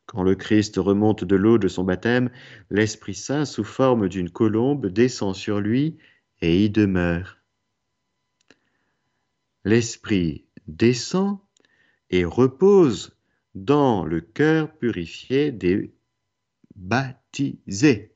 Quand 0.05 0.23
le 0.23 0.35
Christ 0.35 0.77
remonte 0.77 1.23
de 1.23 1.35
l'eau 1.35 1.57
de 1.57 1.67
son 1.67 1.83
baptême, 1.83 2.29
l'Esprit 2.69 3.15
Saint, 3.15 3.45
sous 3.45 3.63
forme 3.63 4.09
d'une 4.09 4.29
colombe, 4.29 4.87
descend 4.87 5.35
sur 5.35 5.59
lui 5.59 5.97
et 6.41 6.63
y 6.63 6.69
demeure. 6.69 7.37
L'Esprit 9.65 10.45
descend 10.67 11.39
et 12.13 12.25
repose 12.25 13.17
dans 13.55 14.05
le 14.05 14.21
cœur 14.21 14.71
purifié 14.71 15.51
des 15.51 15.91
baptisés. 16.75 18.11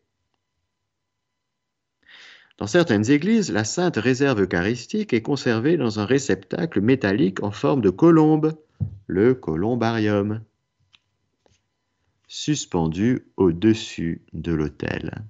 Dans 2.60 2.68
certaines 2.68 3.10
églises, 3.10 3.52
la 3.52 3.64
sainte 3.64 3.98
réserve 3.98 4.44
eucharistique 4.44 5.14
est 5.14 5.24
conservée 5.24 5.78
dans 5.78 6.00
un 6.00 6.06
réceptacle 6.06 6.80
métallique 6.80 7.42
en 7.42 7.50
forme 7.50 7.82
de 7.82 7.90
colombe, 7.90 8.54
le 9.08 9.34
columbarium 9.34 10.44
suspendu 12.28 13.26
au-dessus 13.36 14.22
de 14.34 14.54
l'autel. 14.54 15.24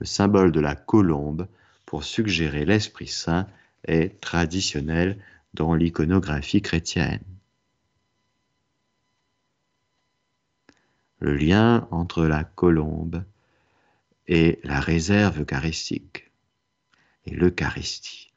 Le 0.00 0.06
symbole 0.06 0.50
de 0.50 0.60
la 0.60 0.74
colombe 0.74 1.46
pour 1.86 2.02
suggérer 2.02 2.64
l'Esprit 2.64 3.06
Saint 3.06 3.46
est 3.84 4.20
traditionnel 4.20 5.18
dans 5.58 5.74
l'iconographie 5.74 6.62
chrétienne. 6.62 7.24
Le 11.18 11.36
lien 11.36 11.88
entre 11.90 12.24
la 12.26 12.44
colombe 12.44 13.24
et 14.28 14.60
la 14.62 14.78
réserve 14.78 15.40
eucharistique 15.40 16.30
et 17.26 17.34
l'Eucharistie. 17.34 18.32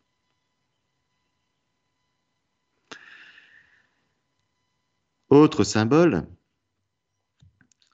Autre 5.29 5.63
symbole, 5.63 6.27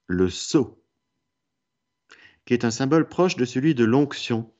le 0.05 0.29
sceau, 0.29 0.81
qui 2.45 2.53
est 2.53 2.63
un 2.63 2.71
symbole 2.71 3.09
proche 3.09 3.35
de 3.35 3.43
celui 3.43 3.75
de 3.75 3.83
l'onction. 3.83 4.53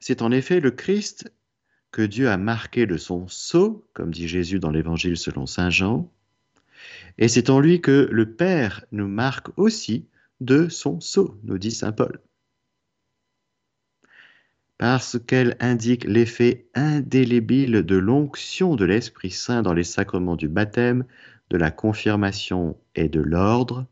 C'est 0.00 0.20
en 0.20 0.30
effet 0.30 0.60
le 0.60 0.70
Christ 0.70 1.32
que 1.92 2.02
Dieu 2.02 2.30
a 2.30 2.38
marqué 2.38 2.86
de 2.86 2.96
son 2.96 3.28
sceau, 3.28 3.86
comme 3.92 4.10
dit 4.10 4.26
Jésus 4.26 4.58
dans 4.58 4.70
l'Évangile 4.70 5.16
selon 5.18 5.46
Saint 5.46 5.70
Jean, 5.70 6.10
et 7.18 7.28
c'est 7.28 7.50
en 7.50 7.60
lui 7.60 7.80
que 7.80 8.08
le 8.10 8.32
Père 8.32 8.84
nous 8.90 9.06
marque 9.06 9.48
aussi 9.58 10.06
de 10.40 10.68
son 10.68 11.00
sceau, 11.00 11.38
nous 11.44 11.58
dit 11.58 11.70
Saint 11.70 11.92
Paul. 11.92 12.20
Parce 14.78 15.18
qu'elle 15.18 15.56
indique 15.60 16.04
l'effet 16.04 16.66
indélébile 16.74 17.82
de 17.82 17.96
l'onction 17.96 18.74
de 18.74 18.84
l'Esprit 18.84 19.30
Saint 19.30 19.62
dans 19.62 19.74
les 19.74 19.84
sacrements 19.84 20.34
du 20.34 20.48
baptême, 20.48 21.04
de 21.50 21.58
la 21.58 21.70
confirmation 21.70 22.76
et 22.96 23.08
de 23.08 23.20
l'ordre, 23.20 23.86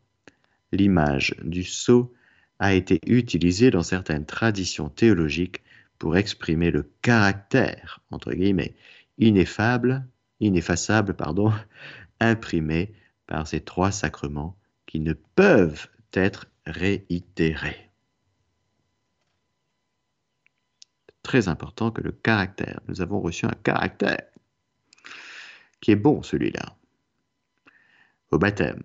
l'image 0.71 1.35
du 1.43 1.63
sceau 1.63 2.13
a 2.59 2.73
été 2.73 2.99
utilisée 3.05 3.71
dans 3.71 3.83
certaines 3.83 4.25
traditions 4.25 4.89
théologiques 4.89 5.61
pour 6.01 6.17
exprimer 6.17 6.71
le 6.71 6.91
caractère, 7.03 8.01
entre 8.09 8.33
guillemets, 8.33 8.73
ineffable, 9.19 10.03
ineffaçable, 10.39 11.13
pardon, 11.13 11.53
imprimé 12.19 12.95
par 13.27 13.45
ces 13.45 13.61
trois 13.61 13.91
sacrements 13.91 14.57
qui 14.87 14.99
ne 14.99 15.13
peuvent 15.13 15.87
être 16.13 16.47
réitérés. 16.65 17.91
Très 21.21 21.49
important 21.49 21.91
que 21.91 22.01
le 22.01 22.11
caractère, 22.11 22.79
nous 22.87 23.01
avons 23.01 23.21
reçu 23.21 23.45
un 23.45 23.53
caractère 23.63 24.25
qui 25.81 25.91
est 25.91 25.95
bon 25.95 26.23
celui-là. 26.23 26.77
Au 28.31 28.39
baptême, 28.39 28.81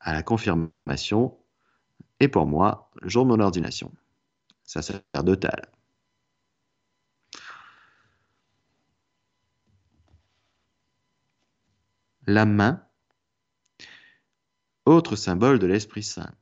à 0.00 0.14
la 0.14 0.22
confirmation 0.22 1.36
et 2.20 2.28
pour 2.28 2.46
moi, 2.46 2.90
jour 3.02 3.26
de 3.26 3.28
mon 3.32 3.40
ordination. 3.40 3.92
Sacerdotal. 4.64 5.68
La 12.30 12.44
main, 12.44 12.86
autre 14.84 15.16
symbole 15.16 15.58
de 15.58 15.66
l'Esprit 15.66 16.02
Saint. 16.02 16.34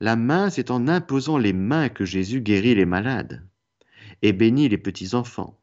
La 0.00 0.16
main, 0.16 0.48
c'est 0.48 0.70
en 0.70 0.88
imposant 0.88 1.36
les 1.36 1.52
mains 1.52 1.90
que 1.90 2.06
Jésus 2.06 2.40
guérit 2.40 2.74
les 2.74 2.86
malades 2.86 3.46
et 4.22 4.32
bénit 4.32 4.70
les 4.70 4.78
petits-enfants. 4.78 5.60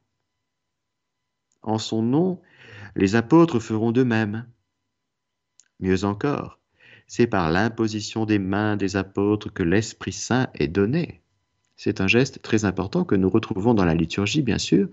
En 1.63 1.80
son 1.80 2.04
nom, 2.04 2.39
les 2.96 3.15
apôtres 3.15 3.60
feront 3.60 3.92
de 3.92 4.04
même. 4.04 4.48
Mieux 5.79 6.04
encore, 6.04 6.60
c'est 7.08 7.25
par 7.25 7.50
l'imposition 7.50 8.27
des 8.27 8.37
mains 8.37 8.77
des 8.77 8.96
apôtres 8.96 9.52
que 9.52 9.63
l'Esprit 9.63 10.13
Saint 10.13 10.52
est 10.54 10.67
donné. 10.67 11.25
C'est 11.78 12.02
un 12.02 12.08
geste 12.08 12.42
très 12.42 12.65
important 12.65 13.04
que 13.04 13.15
nous 13.15 13.30
retrouvons 13.30 13.73
dans 13.73 13.86
la 13.86 13.96
liturgie, 13.96 14.42
bien 14.42 14.58
sûr. 14.58 14.90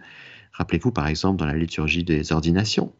Rappelez-vous 0.52 0.92
par 0.92 1.06
exemple 1.06 1.38
dans 1.38 1.46
la 1.46 1.56
liturgie 1.56 2.04
des 2.04 2.32
ordinations. 2.32 2.94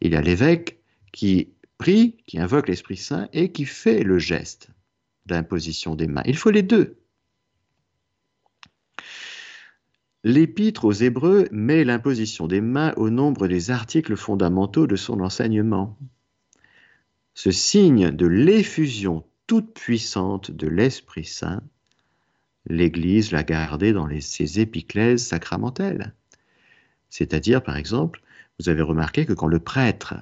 Il 0.00 0.12
y 0.12 0.16
a 0.16 0.20
l'évêque 0.20 0.80
qui 1.12 1.50
prie, 1.76 2.16
qui 2.26 2.38
invoque 2.38 2.68
l'Esprit 2.68 2.96
Saint 2.96 3.28
et 3.32 3.52
qui 3.52 3.64
fait 3.64 4.02
le 4.02 4.18
geste 4.18 4.70
d'imposition 5.26 5.94
des 5.94 6.06
mains. 6.06 6.22
Il 6.24 6.36
faut 6.36 6.50
les 6.50 6.62
deux. 6.62 6.96
L'épître 10.24 10.84
aux 10.84 10.92
Hébreux 10.92 11.48
met 11.52 11.84
l'imposition 11.84 12.46
des 12.46 12.60
mains 12.60 12.92
au 12.96 13.10
nombre 13.10 13.46
des 13.46 13.70
articles 13.70 14.16
fondamentaux 14.16 14.86
de 14.86 14.96
son 14.96 15.20
enseignement 15.20 15.96
ce 17.38 17.52
signe 17.52 18.10
de 18.10 18.26
l'effusion 18.26 19.24
toute 19.46 19.72
puissante 19.72 20.50
de 20.50 20.66
l'Esprit 20.66 21.24
Saint 21.24 21.62
l'Église 22.68 23.32
l'a 23.32 23.42
gardé 23.42 23.92
dans 23.92 24.08
ses 24.20 24.60
épiclèses 24.60 25.26
sacramentelles. 25.26 26.14
C'est-à-dire, 27.10 27.62
par 27.62 27.76
exemple, 27.76 28.20
vous 28.58 28.68
avez 28.68 28.82
remarqué 28.82 29.26
que 29.26 29.32
quand 29.32 29.46
le 29.46 29.60
prêtre 29.60 30.14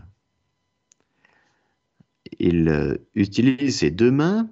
il 2.39 2.69
euh, 2.69 2.97
utilise 3.15 3.79
ses 3.79 3.91
deux 3.91 4.11
mains 4.11 4.51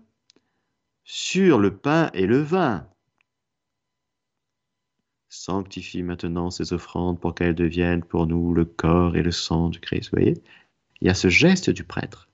sur 1.05 1.59
le 1.59 1.77
pain 1.77 2.11
et 2.15 2.27
le 2.27 2.39
vin. 2.39 2.89
Sanctifie 5.29 6.03
maintenant 6.03 6.51
ces 6.51 6.73
offrandes 6.73 7.21
pour 7.21 7.35
qu'elles 7.35 7.55
deviennent 7.55 8.05
pour 8.05 8.27
nous 8.27 8.55
le 8.55 8.65
corps 8.65 9.17
et 9.17 9.23
le 9.23 9.33
sang 9.33 9.69
du 9.69 9.81
Christ. 9.81 10.11
Vous 10.11 10.19
voyez 10.21 10.43
Il 11.01 11.09
y 11.09 11.11
a 11.11 11.15
ce 11.15 11.29
geste 11.29 11.71
du 11.71 11.85
prêtre. 11.85 12.29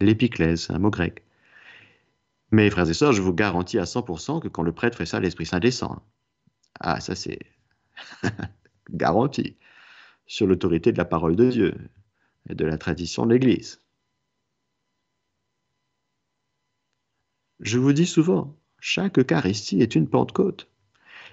L'épiclèse, 0.00 0.70
un 0.70 0.78
mot 0.78 0.90
grec. 0.90 1.23
Mais 2.54 2.70
frères 2.70 2.88
et 2.88 2.94
sœurs, 2.94 3.12
je 3.12 3.20
vous 3.20 3.34
garantis 3.34 3.80
à 3.80 3.82
100% 3.84 4.40
que 4.40 4.46
quand 4.46 4.62
le 4.62 4.70
prêtre 4.70 4.96
fait 4.96 5.06
ça, 5.06 5.18
l'Esprit 5.18 5.44
Saint 5.44 5.58
descend. 5.58 5.98
Ah, 6.78 7.00
ça 7.00 7.16
c'est 7.16 7.40
garanti. 8.90 9.56
Sur 10.28 10.46
l'autorité 10.46 10.92
de 10.92 10.98
la 10.98 11.04
parole 11.04 11.34
de 11.34 11.50
Dieu 11.50 11.74
et 12.48 12.54
de 12.54 12.64
la 12.64 12.78
tradition 12.78 13.26
de 13.26 13.32
l'Église. 13.32 13.80
Je 17.58 17.76
vous 17.76 17.92
dis 17.92 18.06
souvent, 18.06 18.56
chaque 18.78 19.18
Eucharistie 19.18 19.82
est 19.82 19.96
une 19.96 20.08
Pentecôte. 20.08 20.70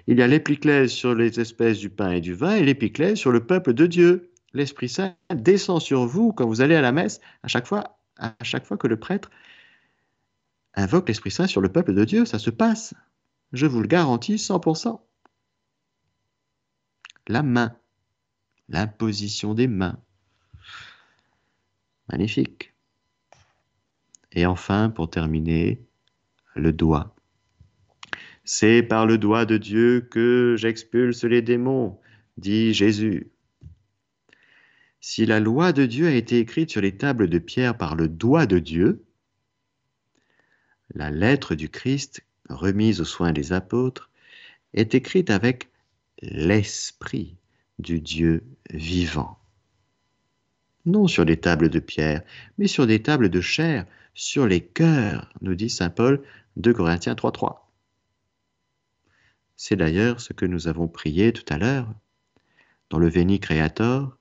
Il 0.08 0.18
y 0.18 0.22
a 0.22 0.26
l'épiclèse 0.26 0.90
sur 0.90 1.14
les 1.14 1.38
espèces 1.38 1.78
du 1.78 1.88
pain 1.88 2.10
et 2.10 2.20
du 2.20 2.34
vin 2.34 2.56
et 2.56 2.64
l'épiclèse 2.64 3.16
sur 3.16 3.30
le 3.30 3.46
peuple 3.46 3.74
de 3.74 3.86
Dieu. 3.86 4.32
L'Esprit 4.54 4.88
Saint 4.88 5.14
descend 5.32 5.80
sur 5.80 6.04
vous 6.04 6.32
quand 6.32 6.48
vous 6.48 6.62
allez 6.62 6.74
à 6.74 6.80
la 6.80 6.90
messe, 6.90 7.20
à 7.44 7.48
chaque 7.48 7.68
fois, 7.68 7.96
à 8.18 8.34
chaque 8.42 8.66
fois 8.66 8.76
que 8.76 8.88
le 8.88 8.98
prêtre 8.98 9.30
invoque 10.74 11.08
l'Esprit 11.08 11.30
Saint 11.30 11.46
sur 11.46 11.60
le 11.60 11.70
peuple 11.70 11.94
de 11.94 12.04
Dieu, 12.04 12.24
ça 12.24 12.38
se 12.38 12.50
passe. 12.50 12.94
Je 13.52 13.66
vous 13.66 13.80
le 13.80 13.88
garantis 13.88 14.36
100%. 14.36 15.00
La 17.28 17.42
main, 17.42 17.76
l'imposition 18.68 19.54
des 19.54 19.68
mains. 19.68 19.98
Magnifique. 22.10 22.74
Et 24.32 24.46
enfin, 24.46 24.90
pour 24.90 25.10
terminer, 25.10 25.84
le 26.54 26.72
doigt. 26.72 27.14
C'est 28.44 28.82
par 28.82 29.06
le 29.06 29.18
doigt 29.18 29.44
de 29.44 29.56
Dieu 29.56 30.00
que 30.00 30.56
j'expulse 30.58 31.24
les 31.24 31.42
démons, 31.42 32.00
dit 32.38 32.74
Jésus. 32.74 33.30
Si 35.00 35.26
la 35.26 35.40
loi 35.40 35.72
de 35.72 35.86
Dieu 35.86 36.06
a 36.06 36.14
été 36.14 36.38
écrite 36.38 36.70
sur 36.70 36.80
les 36.80 36.96
tables 36.96 37.28
de 37.28 37.38
pierre 37.38 37.76
par 37.76 37.94
le 37.94 38.08
doigt 38.08 38.46
de 38.46 38.58
Dieu, 38.58 39.04
la 40.94 41.10
lettre 41.10 41.54
du 41.54 41.68
Christ, 41.68 42.22
remise 42.48 43.00
aux 43.00 43.06
soins 43.06 43.32
des 43.32 43.52
apôtres, 43.52 44.10
est 44.74 44.94
écrite 44.94 45.30
avec 45.30 45.70
l'Esprit 46.20 47.36
du 47.78 48.00
Dieu 48.00 48.44
vivant. 48.70 49.38
Non 50.84 51.06
sur 51.06 51.24
des 51.24 51.38
tables 51.38 51.68
de 51.68 51.78
pierre, 51.78 52.22
mais 52.58 52.66
sur 52.66 52.86
des 52.86 53.02
tables 53.02 53.28
de 53.28 53.40
chair, 53.40 53.86
sur 54.14 54.46
les 54.46 54.60
cœurs, 54.60 55.32
nous 55.40 55.54
dit 55.54 55.70
Saint 55.70 55.90
Paul 55.90 56.22
2 56.56 56.74
Corinthiens 56.74 57.14
3.3. 57.14 57.60
C'est 59.56 59.76
d'ailleurs 59.76 60.20
ce 60.20 60.32
que 60.32 60.44
nous 60.44 60.68
avons 60.68 60.88
prié 60.88 61.32
tout 61.32 61.44
à 61.48 61.58
l'heure 61.58 61.88
dans 62.90 62.98
le 62.98 63.08
Veni 63.08 63.40
Creator, 63.40 64.16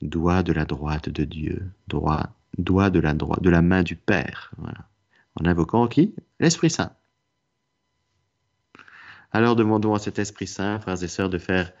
doigt 0.00 0.42
de 0.42 0.52
la 0.52 0.64
droite 0.64 1.08
de 1.08 1.24
Dieu, 1.24 1.70
droit, 1.88 2.34
doigt 2.56 2.90
de 2.90 3.00
la, 3.00 3.12
droite, 3.12 3.42
de 3.42 3.50
la 3.50 3.60
main 3.60 3.82
du 3.82 3.96
Père, 3.96 4.52
en 5.40 5.46
invoquant 5.46 5.88
qui? 5.88 6.14
L'Esprit 6.40 6.70
Saint. 6.70 6.92
Alors 9.32 9.56
demandons 9.56 9.94
à 9.94 9.98
cet 9.98 10.18
Esprit 10.18 10.46
Saint, 10.46 10.78
frères 10.80 11.02
et 11.02 11.08
sœurs, 11.08 11.30
de 11.30 11.38
faire, 11.38 11.72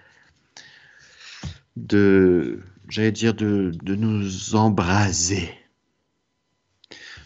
de, 1.76 2.60
j'allais 2.88 3.12
dire, 3.12 3.34
de, 3.34 3.72
de 3.82 3.94
nous 3.94 4.56
embraser, 4.56 5.54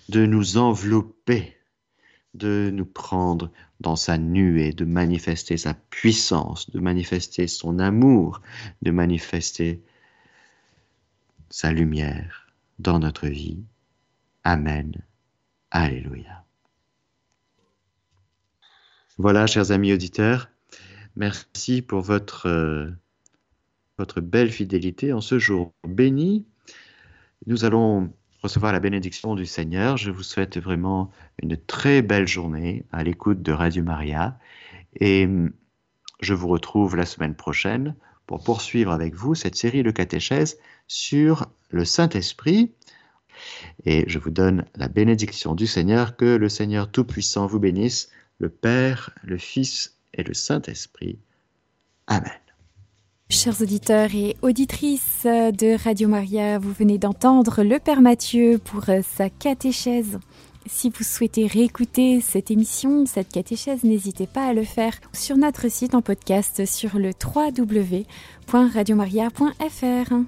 de 0.08 0.26
nous 0.26 0.58
envelopper 0.58 1.58
de 2.34 2.70
nous 2.72 2.86
prendre 2.86 3.50
dans 3.80 3.96
sa 3.96 4.18
nuée, 4.18 4.72
de 4.72 4.84
manifester 4.84 5.56
sa 5.56 5.74
puissance, 5.74 6.70
de 6.70 6.80
manifester 6.80 7.46
son 7.46 7.78
amour, 7.78 8.40
de 8.82 8.90
manifester 8.90 9.82
sa 11.50 11.72
lumière 11.72 12.52
dans 12.78 12.98
notre 12.98 13.26
vie. 13.28 13.62
Amen. 14.44 14.92
Alléluia. 15.70 16.44
Voilà, 19.18 19.46
chers 19.46 19.72
amis 19.72 19.92
auditeurs, 19.92 20.48
merci 21.16 21.82
pour 21.82 22.00
votre, 22.00 22.46
euh, 22.46 22.90
votre 23.98 24.20
belle 24.20 24.50
fidélité 24.50 25.12
en 25.12 25.20
ce 25.20 25.38
jour 25.38 25.74
béni. 25.86 26.46
Nous 27.46 27.64
allons 27.64 28.12
recevoir 28.42 28.72
la 28.72 28.80
bénédiction 28.80 29.34
du 29.34 29.44
Seigneur. 29.44 29.96
Je 29.96 30.10
vous 30.10 30.22
souhaite 30.22 30.58
vraiment 30.58 31.10
une 31.42 31.56
très 31.56 32.02
belle 32.02 32.28
journée 32.28 32.86
à 32.92 33.02
l'écoute 33.02 33.42
de 33.42 33.52
Radio 33.52 33.82
Maria 33.82 34.38
et 34.94 35.26
hum, 35.26 35.52
je 36.20 36.34
vous 36.34 36.48
retrouve 36.48 36.96
la 36.96 37.06
semaine 37.06 37.34
prochaine 37.34 37.94
pour 38.26 38.42
poursuivre 38.42 38.92
avec 38.92 39.14
vous 39.14 39.34
cette 39.34 39.56
série 39.56 39.82
de 39.82 39.90
catéchèses 39.90 40.58
sur 40.86 41.46
le 41.70 41.84
Saint-Esprit. 41.84 42.72
Et 43.84 44.05
je 44.09 44.18
vous 44.18 44.30
donne 44.30 44.64
la 44.74 44.89
bénédiction 44.89 45.55
du 45.55 45.66
Seigneur, 45.66 46.16
que 46.16 46.24
le 46.24 46.49
Seigneur 46.49 46.91
Tout-Puissant 46.91 47.47
vous 47.47 47.59
bénisse, 47.59 48.11
le 48.39 48.49
Père, 48.49 49.11
le 49.22 49.39
Fils 49.39 49.99
et 50.14 50.22
le 50.22 50.34
Saint-Esprit. 50.34 51.18
Amen. 52.07 52.32
Chers 53.30 53.61
auditeurs 53.61 54.14
et 54.14 54.36
auditrices 54.41 55.24
de 55.24 55.82
Radio 55.82 56.09
Maria, 56.09 56.59
vous 56.59 56.72
venez 56.72 56.97
d'entendre 56.97 57.62
le 57.62 57.78
Père 57.78 58.01
Mathieu 58.01 58.59
pour 58.59 58.84
sa 58.84 59.28
catéchèse. 59.28 60.18
Si 60.66 60.91
vous 60.91 61.05
souhaitez 61.05 61.47
réécouter 61.47 62.20
cette 62.20 62.51
émission, 62.51 63.07
cette 63.07 63.30
catéchèse, 63.30 63.84
n'hésitez 63.84 64.26
pas 64.26 64.47
à 64.47 64.53
le 64.53 64.64
faire 64.64 64.95
sur 65.12 65.36
notre 65.36 65.70
site 65.70 65.95
en 65.95 66.03
podcast 66.03 66.66
sur 66.66 66.99
le 66.99 67.12
www.radiomaria.fr. 67.24 70.24